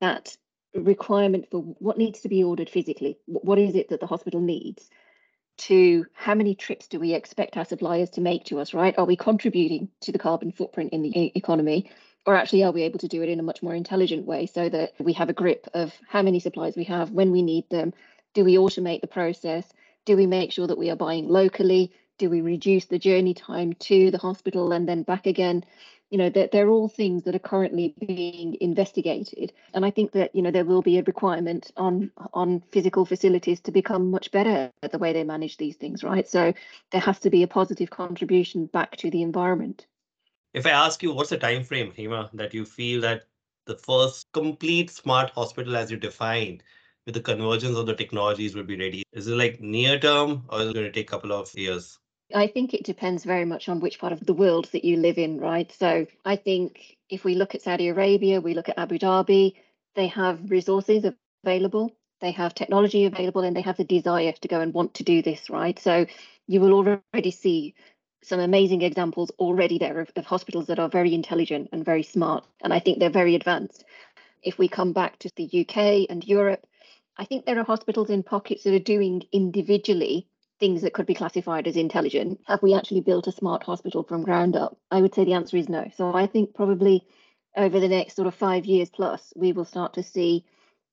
that 0.00 0.34
requirement 0.74 1.46
for 1.50 1.60
what 1.60 1.98
needs 1.98 2.20
to 2.20 2.28
be 2.30 2.42
ordered 2.42 2.70
physically. 2.70 3.18
What 3.26 3.58
is 3.58 3.74
it 3.74 3.90
that 3.90 4.00
the 4.00 4.06
hospital 4.06 4.40
needs? 4.40 4.88
To 5.58 6.06
how 6.14 6.34
many 6.34 6.54
trips 6.54 6.88
do 6.88 6.98
we 6.98 7.12
expect 7.12 7.58
our 7.58 7.66
suppliers 7.66 8.08
to 8.10 8.22
make 8.22 8.46
to 8.46 8.58
us, 8.58 8.72
right? 8.72 8.96
Are 8.96 9.04
we 9.04 9.16
contributing 9.16 9.90
to 10.00 10.10
the 10.10 10.18
carbon 10.18 10.50
footprint 10.50 10.94
in 10.94 11.02
the 11.02 11.30
economy? 11.36 11.90
Or 12.24 12.36
actually 12.36 12.62
are 12.62 12.72
we 12.72 12.82
able 12.82 12.98
to 13.00 13.08
do 13.08 13.22
it 13.22 13.28
in 13.28 13.40
a 13.40 13.42
much 13.42 13.62
more 13.62 13.74
intelligent 13.74 14.26
way 14.26 14.46
so 14.46 14.68
that 14.68 14.92
we 14.98 15.12
have 15.14 15.28
a 15.28 15.34
grip 15.34 15.66
of 15.74 15.92
how 16.08 16.22
many 16.22 16.38
supplies 16.38 16.76
we 16.76 16.84
have 16.84 17.10
when 17.10 17.32
we 17.32 17.42
need 17.42 17.68
them? 17.68 17.92
Do 18.34 18.44
we 18.44 18.56
automate 18.56 19.00
the 19.00 19.08
process? 19.08 19.66
Do 20.04 20.16
we 20.16 20.26
make 20.26 20.52
sure 20.52 20.66
that 20.66 20.78
we 20.78 20.90
are 20.90 20.96
buying 20.96 21.28
locally? 21.28 21.92
Do 22.18 22.30
we 22.30 22.40
reduce 22.40 22.84
the 22.86 22.98
journey 22.98 23.34
time 23.34 23.72
to 23.74 24.10
the 24.10 24.18
hospital 24.18 24.72
and 24.72 24.88
then 24.88 25.02
back 25.02 25.26
again? 25.26 25.64
You 26.10 26.18
know 26.18 26.28
they're, 26.28 26.48
they're 26.52 26.68
all 26.68 26.88
things 26.88 27.24
that 27.24 27.34
are 27.34 27.40
currently 27.40 27.94
being 27.98 28.56
investigated. 28.60 29.52
And 29.72 29.84
i 29.84 29.90
think 29.90 30.12
that 30.12 30.34
you 30.34 30.42
know 30.42 30.50
there 30.50 30.64
will 30.64 30.82
be 30.82 30.98
a 30.98 31.02
requirement 31.02 31.72
on 31.76 32.10
on 32.34 32.62
physical 32.70 33.06
facilities 33.06 33.60
to 33.60 33.72
become 33.72 34.10
much 34.10 34.30
better 34.30 34.70
at 34.82 34.92
the 34.92 34.98
way 34.98 35.12
they 35.12 35.24
manage 35.24 35.56
these 35.56 35.76
things 35.76 36.04
right? 36.04 36.28
So 36.28 36.52
there 36.90 37.00
has 37.00 37.18
to 37.20 37.30
be 37.30 37.42
a 37.42 37.48
positive 37.48 37.90
contribution 37.90 38.66
back 38.66 38.96
to 38.98 39.10
the 39.10 39.22
environment 39.22 39.86
if 40.54 40.66
I 40.66 40.70
ask 40.70 41.02
you, 41.02 41.12
what's 41.12 41.30
the 41.30 41.38
time 41.38 41.64
frame, 41.64 41.92
Hema, 41.92 42.30
that 42.34 42.54
you 42.54 42.64
feel 42.64 43.00
that 43.02 43.24
the 43.66 43.76
first 43.76 44.26
complete 44.32 44.90
smart 44.90 45.30
hospital 45.30 45.76
as 45.76 45.90
you 45.90 45.96
defined 45.96 46.62
with 47.06 47.14
the 47.14 47.20
convergence 47.20 47.76
of 47.76 47.86
the 47.86 47.94
technologies 47.94 48.54
will 48.54 48.64
be 48.64 48.78
ready? 48.78 49.02
Is 49.12 49.28
it 49.28 49.36
like 49.36 49.60
near 49.60 49.98
term 49.98 50.44
or 50.48 50.60
is 50.60 50.68
it 50.68 50.74
going 50.74 50.86
to 50.86 50.92
take 50.92 51.08
a 51.08 51.10
couple 51.10 51.32
of 51.32 51.52
years? 51.54 51.98
I 52.34 52.46
think 52.46 52.72
it 52.72 52.84
depends 52.84 53.24
very 53.24 53.44
much 53.44 53.68
on 53.68 53.80
which 53.80 53.98
part 53.98 54.12
of 54.12 54.24
the 54.24 54.34
world 54.34 54.66
that 54.72 54.84
you 54.84 54.96
live 54.96 55.18
in, 55.18 55.38
right? 55.38 55.70
So 55.70 56.06
I 56.24 56.36
think 56.36 56.96
if 57.10 57.24
we 57.24 57.34
look 57.34 57.54
at 57.54 57.62
Saudi 57.62 57.88
Arabia, 57.88 58.40
we 58.40 58.54
look 58.54 58.68
at 58.68 58.78
Abu 58.78 58.98
Dhabi, 58.98 59.54
they 59.94 60.06
have 60.08 60.50
resources 60.50 61.04
available, 61.44 61.94
they 62.20 62.30
have 62.30 62.54
technology 62.54 63.04
available, 63.04 63.42
and 63.42 63.54
they 63.54 63.60
have 63.60 63.76
the 63.76 63.84
desire 63.84 64.32
to 64.32 64.48
go 64.48 64.60
and 64.60 64.72
want 64.72 64.94
to 64.94 65.04
do 65.04 65.20
this, 65.20 65.50
right? 65.50 65.78
So 65.78 66.06
you 66.46 66.60
will 66.60 66.72
already 66.72 67.30
see 67.30 67.74
some 68.22 68.40
amazing 68.40 68.82
examples 68.82 69.30
already 69.38 69.78
there 69.78 70.00
of, 70.00 70.10
of, 70.16 70.24
hospitals 70.24 70.66
that 70.66 70.78
are 70.78 70.88
very 70.88 71.14
intelligent 71.14 71.68
and 71.72 71.84
very 71.84 72.02
smart. 72.02 72.44
And 72.62 72.72
I 72.72 72.78
think 72.78 72.98
they're 72.98 73.10
very 73.10 73.34
advanced. 73.34 73.84
If 74.42 74.58
we 74.58 74.68
come 74.68 74.92
back 74.92 75.18
to 75.20 75.30
the 75.36 75.44
UK 75.44 76.06
and 76.08 76.24
Europe, 76.24 76.66
I 77.16 77.24
think 77.24 77.44
there 77.44 77.58
are 77.58 77.64
hospitals 77.64 78.10
in 78.10 78.22
pockets 78.22 78.64
that 78.64 78.74
are 78.74 78.78
doing 78.78 79.22
individually 79.32 80.26
things 80.58 80.82
that 80.82 80.94
could 80.94 81.06
be 81.06 81.14
classified 81.14 81.66
as 81.66 81.76
intelligent. 81.76 82.40
Have 82.46 82.62
we 82.62 82.74
actually 82.74 83.00
built 83.00 83.26
a 83.26 83.32
smart 83.32 83.64
hospital 83.64 84.04
from 84.04 84.22
ground 84.22 84.56
up? 84.56 84.78
I 84.90 85.00
would 85.02 85.14
say 85.14 85.24
the 85.24 85.34
answer 85.34 85.56
is 85.56 85.68
no. 85.68 85.90
So 85.96 86.14
I 86.14 86.26
think 86.26 86.54
probably 86.54 87.04
over 87.56 87.80
the 87.80 87.88
next 87.88 88.14
sort 88.14 88.28
of 88.28 88.34
five 88.34 88.64
years 88.64 88.88
plus, 88.88 89.32
we 89.36 89.52
will 89.52 89.64
start 89.64 89.94
to 89.94 90.02
see 90.02 90.44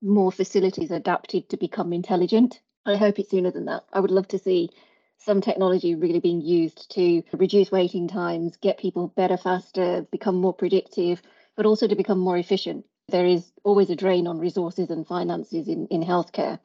more 0.02 0.32
facilities 0.32 0.92
adapted 0.92 1.50
to 1.50 1.58
become 1.58 1.94
intelligent. 1.94 2.62
I 2.86 2.96
hope 2.96 3.20
it's 3.20 3.30
sooner 3.30 3.52
than 3.52 3.66
that. 3.66 3.84
I 3.94 4.00
would 4.00 4.12
love 4.12 4.28
to 4.30 4.40
see 4.40 4.72
some 5.20 5.42
technology 5.42 5.96
really 5.96 6.20
being 6.20 6.42
used 6.42 6.90
to 6.92 7.22
reduce 7.34 7.72
waiting 7.72 8.08
times, 8.08 8.58
get 8.58 8.80
people 8.80 9.08
better 9.08 9.38
faster, 9.38 10.08
become 10.12 10.36
more 10.36 10.54
predictive, 10.54 11.22
but 11.56 11.66
also 11.66 11.88
to 11.88 11.96
become 11.96 12.20
more 12.20 12.38
efficient. 12.38 12.86
There 13.10 13.26
is 13.26 13.52
always 13.64 13.90
a 13.90 13.96
drain 13.96 14.28
on 14.28 14.40
resources 14.40 14.90
and 14.90 15.06
finances 15.06 15.68
in, 15.68 15.88
in 15.88 16.04
healthcare. 16.04 16.60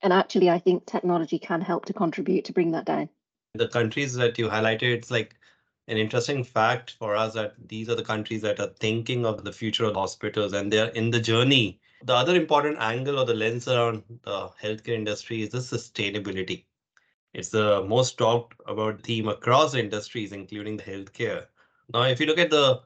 And 0.00 0.12
actually, 0.12 0.48
I 0.48 0.58
think 0.58 0.86
technology 0.86 1.38
can 1.38 1.60
help 1.60 1.84
to 1.86 1.92
contribute 1.92 2.44
to 2.46 2.52
bring 2.52 2.70
that 2.72 2.86
down. 2.86 3.08
The 3.54 3.68
countries 3.68 4.14
that 4.14 4.38
you 4.38 4.48
highlighted, 4.48 4.94
it's 4.94 5.10
like 5.10 5.34
an 5.88 5.96
interesting 5.96 6.44
fact 6.44 6.92
for 6.92 7.16
us 7.16 7.34
that 7.34 7.54
these 7.68 7.88
are 7.88 7.94
the 7.94 8.04
countries 8.04 8.42
that 8.42 8.60
are 8.60 8.72
thinking 8.78 9.26
of 9.26 9.44
the 9.44 9.52
future 9.52 9.84
of 9.84 9.96
hospitals 9.96 10.52
and 10.52 10.72
they're 10.72 10.88
in 10.90 11.10
the 11.10 11.20
journey. 11.20 11.80
The 12.04 12.14
other 12.14 12.36
important 12.36 12.78
angle 12.78 13.18
or 13.18 13.26
the 13.26 13.34
lens 13.34 13.66
around 13.66 14.04
the 14.22 14.48
healthcare 14.62 14.94
industry 14.94 15.42
is 15.42 15.50
the 15.50 15.58
sustainability. 15.58 16.64
It's 17.34 17.50
the 17.50 17.84
most 17.84 18.18
talked 18.18 18.60
about 18.66 19.02
theme 19.02 19.28
across 19.28 19.74
industries, 19.74 20.32
including 20.32 20.76
the 20.76 20.82
healthcare. 20.84 21.46
Now, 21.92 22.02
if 22.02 22.20
you 22.20 22.26
look 22.26 22.38
at 22.38 22.50
the, 22.50 22.82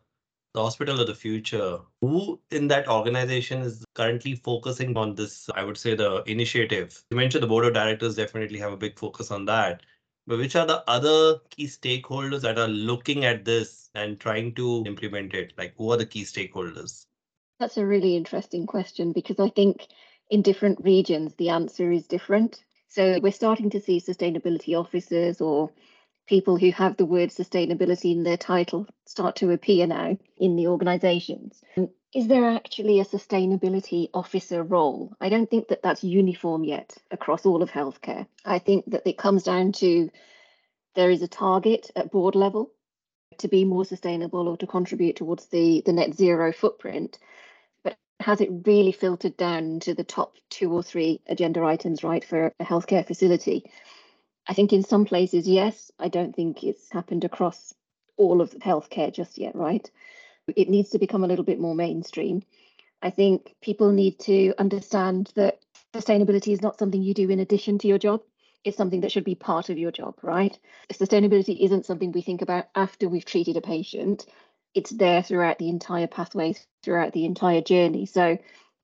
the 0.54 0.62
hospital 0.62 1.00
of 1.00 1.06
the 1.06 1.14
future, 1.14 1.78
who 2.00 2.40
in 2.50 2.68
that 2.68 2.88
organization 2.88 3.62
is 3.62 3.84
currently 3.94 4.34
focusing 4.34 4.96
on 4.96 5.14
this? 5.14 5.48
I 5.54 5.64
would 5.64 5.78
say 5.78 5.94
the 5.94 6.22
initiative. 6.24 7.02
You 7.10 7.16
mentioned 7.16 7.42
the 7.42 7.48
board 7.48 7.64
of 7.64 7.74
directors 7.74 8.16
definitely 8.16 8.58
have 8.58 8.72
a 8.72 8.76
big 8.76 8.98
focus 8.98 9.30
on 9.30 9.44
that. 9.46 9.82
But 10.26 10.38
which 10.38 10.54
are 10.54 10.66
the 10.66 10.88
other 10.88 11.40
key 11.50 11.66
stakeholders 11.66 12.42
that 12.42 12.58
are 12.58 12.68
looking 12.68 13.24
at 13.24 13.44
this 13.44 13.90
and 13.94 14.20
trying 14.20 14.54
to 14.54 14.84
implement 14.86 15.34
it? 15.34 15.52
Like, 15.58 15.74
who 15.76 15.90
are 15.92 15.96
the 15.96 16.06
key 16.06 16.22
stakeholders? 16.22 17.06
That's 17.58 17.76
a 17.76 17.86
really 17.86 18.16
interesting 18.16 18.66
question 18.66 19.12
because 19.12 19.40
I 19.40 19.48
think 19.48 19.88
in 20.30 20.42
different 20.42 20.80
regions 20.84 21.34
the 21.34 21.48
answer 21.50 21.90
is 21.90 22.06
different. 22.06 22.64
So 22.92 23.18
we're 23.22 23.32
starting 23.32 23.70
to 23.70 23.80
see 23.80 24.00
sustainability 24.00 24.78
officers 24.78 25.40
or 25.40 25.70
people 26.26 26.58
who 26.58 26.70
have 26.72 26.98
the 26.98 27.06
word 27.06 27.30
sustainability 27.30 28.12
in 28.12 28.22
their 28.22 28.36
title 28.36 28.86
start 29.06 29.36
to 29.36 29.50
appear 29.50 29.86
now 29.86 30.18
in 30.36 30.56
the 30.56 30.66
organizations. 30.66 31.62
Is 32.14 32.28
there 32.28 32.44
actually 32.50 33.00
a 33.00 33.06
sustainability 33.06 34.10
officer 34.12 34.62
role? 34.62 35.16
I 35.22 35.30
don't 35.30 35.50
think 35.50 35.68
that 35.68 35.82
that's 35.82 36.04
uniform 36.04 36.64
yet 36.64 36.94
across 37.10 37.46
all 37.46 37.62
of 37.62 37.70
healthcare. 37.70 38.26
I 38.44 38.58
think 38.58 38.90
that 38.90 39.06
it 39.06 39.16
comes 39.16 39.44
down 39.44 39.72
to 39.72 40.10
there 40.94 41.10
is 41.10 41.22
a 41.22 41.28
target 41.28 41.90
at 41.96 42.10
board 42.10 42.34
level 42.34 42.72
to 43.38 43.48
be 43.48 43.64
more 43.64 43.86
sustainable 43.86 44.48
or 44.48 44.58
to 44.58 44.66
contribute 44.66 45.16
towards 45.16 45.46
the, 45.46 45.82
the 45.86 45.94
net 45.94 46.14
zero 46.14 46.52
footprint. 46.52 47.18
Has 48.22 48.40
it 48.40 48.50
really 48.66 48.92
filtered 48.92 49.36
down 49.36 49.80
to 49.80 49.94
the 49.94 50.04
top 50.04 50.36
two 50.48 50.72
or 50.72 50.82
three 50.82 51.20
agenda 51.26 51.62
items, 51.64 52.04
right, 52.04 52.24
for 52.24 52.52
a 52.60 52.64
healthcare 52.64 53.04
facility? 53.04 53.64
I 54.46 54.54
think 54.54 54.72
in 54.72 54.84
some 54.84 55.04
places, 55.04 55.48
yes. 55.48 55.90
I 55.98 56.08
don't 56.08 56.34
think 56.34 56.62
it's 56.62 56.90
happened 56.90 57.24
across 57.24 57.74
all 58.16 58.40
of 58.40 58.52
healthcare 58.52 59.12
just 59.12 59.38
yet, 59.38 59.56
right? 59.56 59.90
It 60.54 60.68
needs 60.68 60.90
to 60.90 60.98
become 60.98 61.24
a 61.24 61.26
little 61.26 61.44
bit 61.44 61.58
more 61.58 61.74
mainstream. 61.74 62.42
I 63.02 63.10
think 63.10 63.54
people 63.60 63.90
need 63.90 64.20
to 64.20 64.54
understand 64.56 65.32
that 65.34 65.58
sustainability 65.92 66.52
is 66.52 66.62
not 66.62 66.78
something 66.78 67.02
you 67.02 67.14
do 67.14 67.28
in 67.28 67.40
addition 67.40 67.78
to 67.78 67.88
your 67.88 67.98
job. 67.98 68.22
It's 68.64 68.76
something 68.76 69.00
that 69.00 69.10
should 69.10 69.24
be 69.24 69.34
part 69.34 69.68
of 69.68 69.78
your 69.78 69.90
job, 69.90 70.14
right? 70.22 70.56
Sustainability 70.92 71.58
isn't 71.60 71.86
something 71.86 72.12
we 72.12 72.22
think 72.22 72.42
about 72.42 72.66
after 72.76 73.08
we've 73.08 73.24
treated 73.24 73.56
a 73.56 73.60
patient. 73.60 74.26
It's 74.74 74.90
there 74.90 75.22
throughout 75.22 75.58
the 75.58 75.68
entire 75.68 76.06
pathway, 76.06 76.54
throughout 76.82 77.12
the 77.12 77.24
entire 77.24 77.60
journey. 77.60 78.06
So 78.06 78.38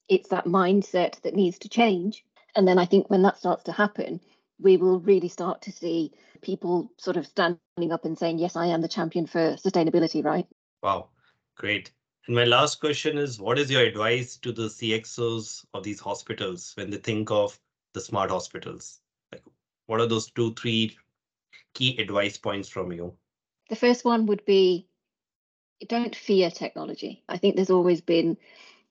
it's 0.09 0.29
that 0.29 0.45
mindset 0.45 1.21
that 1.23 1.35
needs 1.35 1.59
to 1.61 1.69
change. 1.69 2.25
And 2.55 2.67
then 2.67 2.79
I 2.79 2.85
think 2.85 3.09
when 3.09 3.23
that 3.23 3.39
starts 3.39 3.65
to 3.65 3.73
happen, 3.73 4.21
we 4.61 4.77
will 4.77 5.01
really 5.01 5.29
start 5.29 5.63
to 5.63 5.73
see 5.73 6.13
people 6.43 6.91
sort 6.99 7.17
of 7.17 7.27
standing 7.27 7.93
up 7.93 8.05
and 8.05 8.19
saying, 8.19 8.39
Yes, 8.39 8.57
I 8.57 8.67
am 8.67 8.81
the 8.81 8.89
champion 8.89 9.27
for 9.27 9.55
sustainability, 9.55 10.25
right? 10.25 10.47
Wow. 10.83 11.09
Great. 11.57 11.93
And 12.27 12.37
my 12.37 12.45
last 12.45 12.81
question 12.81 13.17
is 13.17 13.41
what 13.41 13.59
is 13.59 13.71
your 13.71 13.83
advice 13.83 14.37
to 14.39 14.53
the 14.53 14.69
CXOs 14.69 15.65
of 15.73 15.83
these 15.83 16.01
hospitals 16.01 16.73
when 16.77 16.91
they 16.91 16.99
think 16.99 17.31
of 17.31 17.59
the 17.95 18.01
smart 18.01 18.31
hospitals? 18.31 19.01
Like, 19.33 19.43
what 19.87 20.01
are 20.01 20.07
those 20.07 20.31
two, 20.31 20.53
three 20.55 20.97
key 21.75 21.97
advice 21.99 22.37
points 22.37 22.69
from 22.69 22.93
you? 22.93 23.15
The 23.71 23.77
first 23.77 24.05
one 24.05 24.27
would 24.27 24.45
be 24.45 24.88
don't 25.87 26.17
fear 26.17 26.51
technology. 26.51 27.23
I 27.29 27.39
think 27.39 27.57
there's 27.57 27.71
always 27.71 28.01
been 28.01 28.37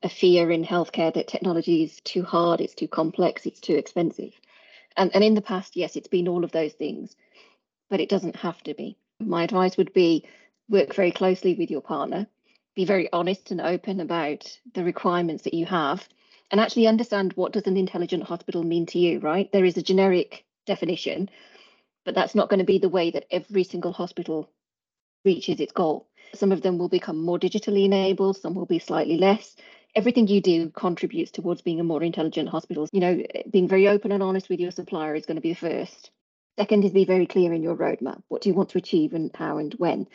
a 0.03 0.09
fear 0.09 0.51
in 0.51 0.63
healthcare 0.63 1.13
that 1.13 1.27
technology 1.27 1.83
is 1.83 1.99
too 2.01 2.23
hard, 2.23 2.61
it's 2.61 2.75
too 2.75 2.87
complex, 2.87 3.45
it's 3.45 3.59
too 3.59 3.75
expensive. 3.75 4.33
And, 4.95 5.11
and 5.13 5.23
in 5.23 5.33
the 5.33 5.41
past, 5.41 5.75
yes, 5.75 5.95
it's 5.95 6.07
been 6.07 6.27
all 6.27 6.43
of 6.43 6.51
those 6.51 6.73
things, 6.73 7.15
but 7.89 7.99
it 7.99 8.09
doesn't 8.09 8.35
have 8.37 8.61
to 8.63 8.73
be. 8.73 8.97
My 9.19 9.43
advice 9.43 9.77
would 9.77 9.93
be 9.93 10.25
work 10.69 10.93
very 10.93 11.11
closely 11.11 11.55
with 11.55 11.71
your 11.71 11.81
partner 11.81 12.27
be 12.77 12.85
very 12.85 13.11
honest 13.11 13.49
and 13.49 13.59
open 13.59 13.99
about 13.99 14.59
the 14.75 14.83
requirements 14.83 15.43
that 15.43 15.55
you 15.55 15.65
have 15.65 16.07
and 16.51 16.61
actually 16.61 16.85
understand 16.85 17.33
what 17.33 17.51
does 17.51 17.65
an 17.65 17.75
intelligent 17.75 18.21
hospital 18.21 18.61
mean 18.63 18.85
to 18.85 18.99
you 18.99 19.19
right 19.19 19.51
there 19.51 19.65
is 19.65 19.77
a 19.77 19.81
generic 19.81 20.45
definition 20.67 21.27
but 22.05 22.13
that's 22.13 22.35
not 22.35 22.49
going 22.49 22.59
to 22.59 22.65
be 22.65 22.77
the 22.77 22.87
way 22.87 23.09
that 23.09 23.25
every 23.31 23.63
single 23.63 23.91
hospital 23.91 24.47
reaches 25.25 25.59
its 25.59 25.71
goal 25.71 26.06
some 26.33 26.51
of 26.51 26.61
them 26.61 26.77
will 26.77 26.89
become 26.89 27.21
more 27.21 27.39
digitally 27.39 27.85
enabled 27.85 28.37
some 28.37 28.53
will 28.53 28.65
be 28.65 28.79
slightly 28.79 29.17
less 29.17 29.55
everything 29.95 30.27
you 30.27 30.41
do 30.41 30.69
contributes 30.69 31.31
towards 31.31 31.61
being 31.61 31.79
a 31.79 31.83
more 31.83 32.03
intelligent 32.03 32.49
hospital 32.49 32.87
you 32.91 32.99
know 32.99 33.21
being 33.49 33.67
very 33.67 33.87
open 33.87 34.11
and 34.11 34.23
honest 34.23 34.49
with 34.49 34.59
your 34.59 34.71
supplier 34.71 35.15
is 35.15 35.25
going 35.25 35.35
to 35.35 35.41
be 35.41 35.53
the 35.53 35.69
first 35.69 36.11
second 36.57 36.83
is 36.83 36.91
be 36.91 37.05
very 37.05 37.25
clear 37.25 37.53
in 37.53 37.63
your 37.63 37.75
roadmap 37.75 38.21
what 38.27 38.41
do 38.41 38.49
you 38.49 38.55
want 38.55 38.69
to 38.69 38.77
achieve 38.77 39.13
and 39.13 39.31
how 39.35 39.57
and 39.57 39.73
when 39.75 40.07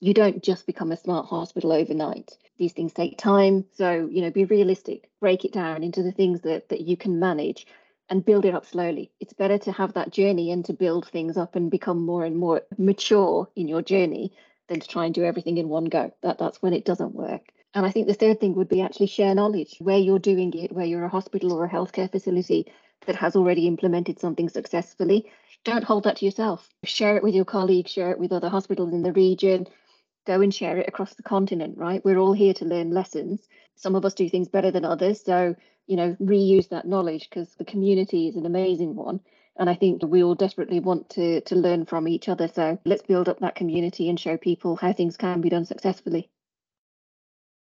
you 0.00 0.14
don't 0.14 0.42
just 0.42 0.66
become 0.66 0.92
a 0.92 0.96
smart 0.96 1.26
hospital 1.26 1.72
overnight. 1.72 2.36
These 2.56 2.72
things 2.72 2.92
take 2.92 3.18
time. 3.18 3.64
So, 3.72 4.08
you 4.10 4.22
know, 4.22 4.30
be 4.30 4.44
realistic, 4.44 5.10
break 5.20 5.44
it 5.44 5.52
down 5.52 5.82
into 5.82 6.02
the 6.02 6.12
things 6.12 6.42
that, 6.42 6.68
that 6.68 6.82
you 6.82 6.96
can 6.96 7.18
manage 7.18 7.66
and 8.08 8.24
build 8.24 8.44
it 8.44 8.54
up 8.54 8.64
slowly. 8.64 9.10
It's 9.20 9.32
better 9.32 9.58
to 9.58 9.72
have 9.72 9.94
that 9.94 10.12
journey 10.12 10.50
and 10.50 10.64
to 10.66 10.72
build 10.72 11.08
things 11.08 11.36
up 11.36 11.56
and 11.56 11.70
become 11.70 12.04
more 12.04 12.24
and 12.24 12.36
more 12.36 12.62
mature 12.78 13.48
in 13.56 13.68
your 13.68 13.82
journey 13.82 14.32
than 14.68 14.80
to 14.80 14.88
try 14.88 15.06
and 15.06 15.14
do 15.14 15.24
everything 15.24 15.58
in 15.58 15.68
one 15.68 15.86
go. 15.86 16.12
That 16.22 16.38
that's 16.38 16.62
when 16.62 16.74
it 16.74 16.84
doesn't 16.84 17.14
work. 17.14 17.42
And 17.74 17.84
I 17.84 17.90
think 17.90 18.06
the 18.06 18.14
third 18.14 18.40
thing 18.40 18.54
would 18.54 18.68
be 18.68 18.80
actually 18.80 19.06
share 19.06 19.34
knowledge 19.34 19.76
where 19.80 19.98
you're 19.98 20.18
doing 20.18 20.52
it, 20.54 20.72
where 20.72 20.86
you're 20.86 21.04
a 21.04 21.08
hospital 21.08 21.52
or 21.52 21.64
a 21.64 21.70
healthcare 21.70 22.10
facility 22.10 22.72
that 23.06 23.16
has 23.16 23.36
already 23.36 23.66
implemented 23.66 24.18
something 24.18 24.48
successfully. 24.48 25.30
Don't 25.64 25.84
hold 25.84 26.04
that 26.04 26.16
to 26.16 26.24
yourself. 26.24 26.68
Share 26.84 27.16
it 27.16 27.22
with 27.22 27.34
your 27.34 27.44
colleagues, 27.44 27.90
share 27.90 28.10
it 28.10 28.18
with 28.18 28.32
other 28.32 28.48
hospitals 28.48 28.92
in 28.92 29.02
the 29.02 29.12
region, 29.12 29.66
go 30.26 30.40
and 30.40 30.54
share 30.54 30.78
it 30.78 30.88
across 30.88 31.14
the 31.14 31.22
continent, 31.22 31.76
right? 31.78 32.04
We're 32.04 32.18
all 32.18 32.32
here 32.32 32.54
to 32.54 32.64
learn 32.64 32.90
lessons. 32.90 33.46
Some 33.76 33.94
of 33.94 34.04
us 34.04 34.14
do 34.14 34.28
things 34.28 34.48
better 34.48 34.70
than 34.70 34.84
others. 34.84 35.22
So, 35.24 35.54
you 35.86 35.96
know, 35.96 36.16
reuse 36.20 36.68
that 36.70 36.86
knowledge 36.86 37.28
because 37.28 37.54
the 37.54 37.64
community 37.64 38.28
is 38.28 38.36
an 38.36 38.46
amazing 38.46 38.94
one. 38.94 39.20
And 39.58 39.68
I 39.68 39.74
think 39.74 40.02
we 40.02 40.22
all 40.22 40.34
desperately 40.36 40.80
want 40.80 41.10
to 41.10 41.40
to 41.42 41.56
learn 41.56 41.84
from 41.84 42.06
each 42.08 42.28
other. 42.28 42.48
So 42.48 42.78
let's 42.84 43.02
build 43.02 43.28
up 43.28 43.40
that 43.40 43.56
community 43.56 44.08
and 44.08 44.18
show 44.18 44.36
people 44.36 44.76
how 44.76 44.92
things 44.92 45.16
can 45.16 45.40
be 45.40 45.50
done 45.50 45.64
successfully. 45.64 46.30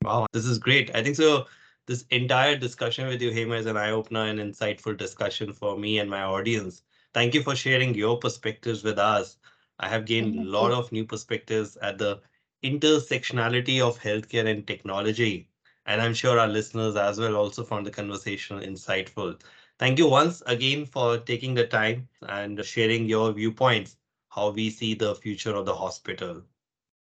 Wow, 0.02 0.26
this 0.32 0.44
is 0.44 0.58
great. 0.58 0.94
I 0.94 1.02
think 1.02 1.16
so. 1.16 1.46
This 1.86 2.04
entire 2.10 2.56
discussion 2.56 3.08
with 3.08 3.22
you, 3.22 3.30
Hema, 3.30 3.58
is 3.58 3.66
an 3.66 3.76
eye 3.76 3.90
opener 3.90 4.24
and 4.26 4.38
insightful 4.38 4.96
discussion 4.96 5.52
for 5.52 5.78
me 5.78 5.98
and 5.98 6.10
my 6.10 6.22
audience. 6.22 6.82
Thank 7.14 7.34
you 7.34 7.42
for 7.42 7.56
sharing 7.56 7.94
your 7.94 8.18
perspectives 8.18 8.84
with 8.84 8.98
us. 8.98 9.38
I 9.78 9.88
have 9.88 10.04
gained 10.04 10.38
a 10.38 10.44
lot 10.44 10.72
of 10.72 10.92
new 10.92 11.04
perspectives 11.04 11.76
at 11.78 11.98
the 11.98 12.20
intersectionality 12.62 13.80
of 13.80 13.98
healthcare 13.98 14.46
and 14.46 14.66
technology. 14.66 15.48
And 15.86 16.02
I'm 16.02 16.14
sure 16.14 16.38
our 16.38 16.48
listeners 16.48 16.96
as 16.96 17.18
well 17.18 17.36
also 17.36 17.64
found 17.64 17.86
the 17.86 17.90
conversation 17.90 18.60
insightful. 18.60 19.40
Thank 19.78 19.98
you 19.98 20.08
once 20.08 20.42
again 20.46 20.86
for 20.86 21.18
taking 21.18 21.54
the 21.54 21.66
time 21.66 22.08
and 22.22 22.64
sharing 22.64 23.06
your 23.06 23.32
viewpoints, 23.32 23.96
how 24.28 24.50
we 24.50 24.70
see 24.70 24.94
the 24.94 25.14
future 25.14 25.54
of 25.54 25.66
the 25.66 25.74
hospital. 25.74 26.42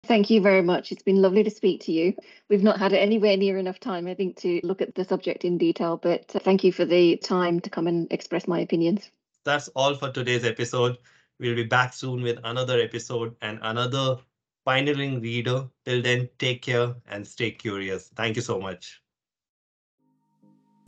Thank 0.05 0.29
you 0.29 0.39
very 0.39 0.61
much. 0.61 0.91
It's 0.91 1.03
been 1.03 1.21
lovely 1.21 1.43
to 1.43 1.49
speak 1.49 1.81
to 1.81 1.91
you. 1.91 2.15
We've 2.47 2.63
not 2.63 2.79
had 2.79 2.93
anywhere 2.93 3.37
near 3.37 3.57
enough 3.57 3.79
time, 3.79 4.07
I 4.07 4.13
think, 4.13 4.37
to 4.37 4.61
look 4.63 4.81
at 4.81 4.95
the 4.95 5.03
subject 5.03 5.45
in 5.45 5.57
detail, 5.57 5.97
but 5.97 6.35
uh, 6.35 6.39
thank 6.39 6.63
you 6.63 6.71
for 6.71 6.85
the 6.85 7.17
time 7.17 7.59
to 7.61 7.69
come 7.69 7.87
and 7.87 8.11
express 8.11 8.47
my 8.47 8.59
opinions. 8.59 9.09
That's 9.45 9.67
all 9.69 9.95
for 9.95 10.11
today's 10.11 10.45
episode. 10.45 10.97
We'll 11.39 11.55
be 11.55 11.63
back 11.63 11.93
soon 11.93 12.21
with 12.21 12.39
another 12.43 12.79
episode 12.79 13.35
and 13.41 13.59
another 13.61 14.17
pioneering 14.63 15.21
reader. 15.21 15.67
Till 15.85 16.01
then, 16.01 16.29
take 16.37 16.61
care 16.61 16.95
and 17.07 17.25
stay 17.25 17.51
curious. 17.51 18.09
Thank 18.15 18.35
you 18.35 18.41
so 18.41 18.59
much. 18.59 19.01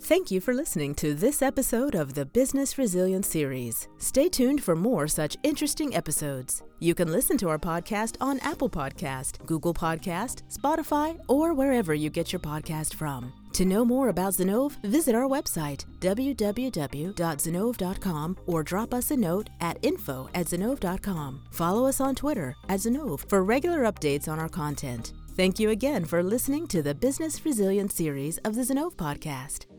Thank 0.03 0.31
you 0.31 0.41
for 0.41 0.51
listening 0.51 0.95
to 0.95 1.13
this 1.13 1.43
episode 1.43 1.93
of 1.93 2.15
the 2.15 2.25
Business 2.25 2.79
Resilience 2.79 3.27
Series. 3.27 3.87
Stay 3.99 4.29
tuned 4.29 4.63
for 4.63 4.75
more 4.75 5.07
such 5.07 5.37
interesting 5.43 5.95
episodes. 5.95 6.63
You 6.79 6.95
can 6.95 7.11
listen 7.11 7.37
to 7.37 7.49
our 7.49 7.59
podcast 7.59 8.17
on 8.19 8.39
Apple 8.39 8.69
Podcast, 8.69 9.45
Google 9.45 9.75
Podcast, 9.75 10.41
Spotify, 10.51 11.19
or 11.27 11.53
wherever 11.53 11.93
you 11.93 12.09
get 12.09 12.33
your 12.33 12.39
podcast 12.39 12.95
from. 12.95 13.31
To 13.53 13.63
know 13.63 13.85
more 13.85 14.09
about 14.09 14.33
Zinnov, 14.33 14.81
visit 14.83 15.13
our 15.13 15.27
website, 15.27 15.85
www.zinnov.com, 15.99 18.37
or 18.47 18.63
drop 18.63 18.93
us 18.95 19.11
a 19.11 19.17
note 19.17 19.51
at 19.61 19.77
info 19.83 20.29
at 20.33 20.47
zinnov.com. 20.47 21.43
Follow 21.51 21.85
us 21.85 22.01
on 22.01 22.15
Twitter 22.15 22.55
at 22.69 22.79
Zinnov 22.79 23.29
for 23.29 23.43
regular 23.43 23.83
updates 23.83 24.27
on 24.27 24.39
our 24.39 24.49
content. 24.49 25.13
Thank 25.37 25.59
you 25.59 25.69
again 25.69 26.05
for 26.05 26.23
listening 26.23 26.65
to 26.67 26.81
the 26.81 26.95
Business 26.95 27.45
Resilience 27.45 27.93
series 27.93 28.39
of 28.39 28.55
the 28.55 28.63
Zinnov 28.63 28.95
podcast. 28.95 29.70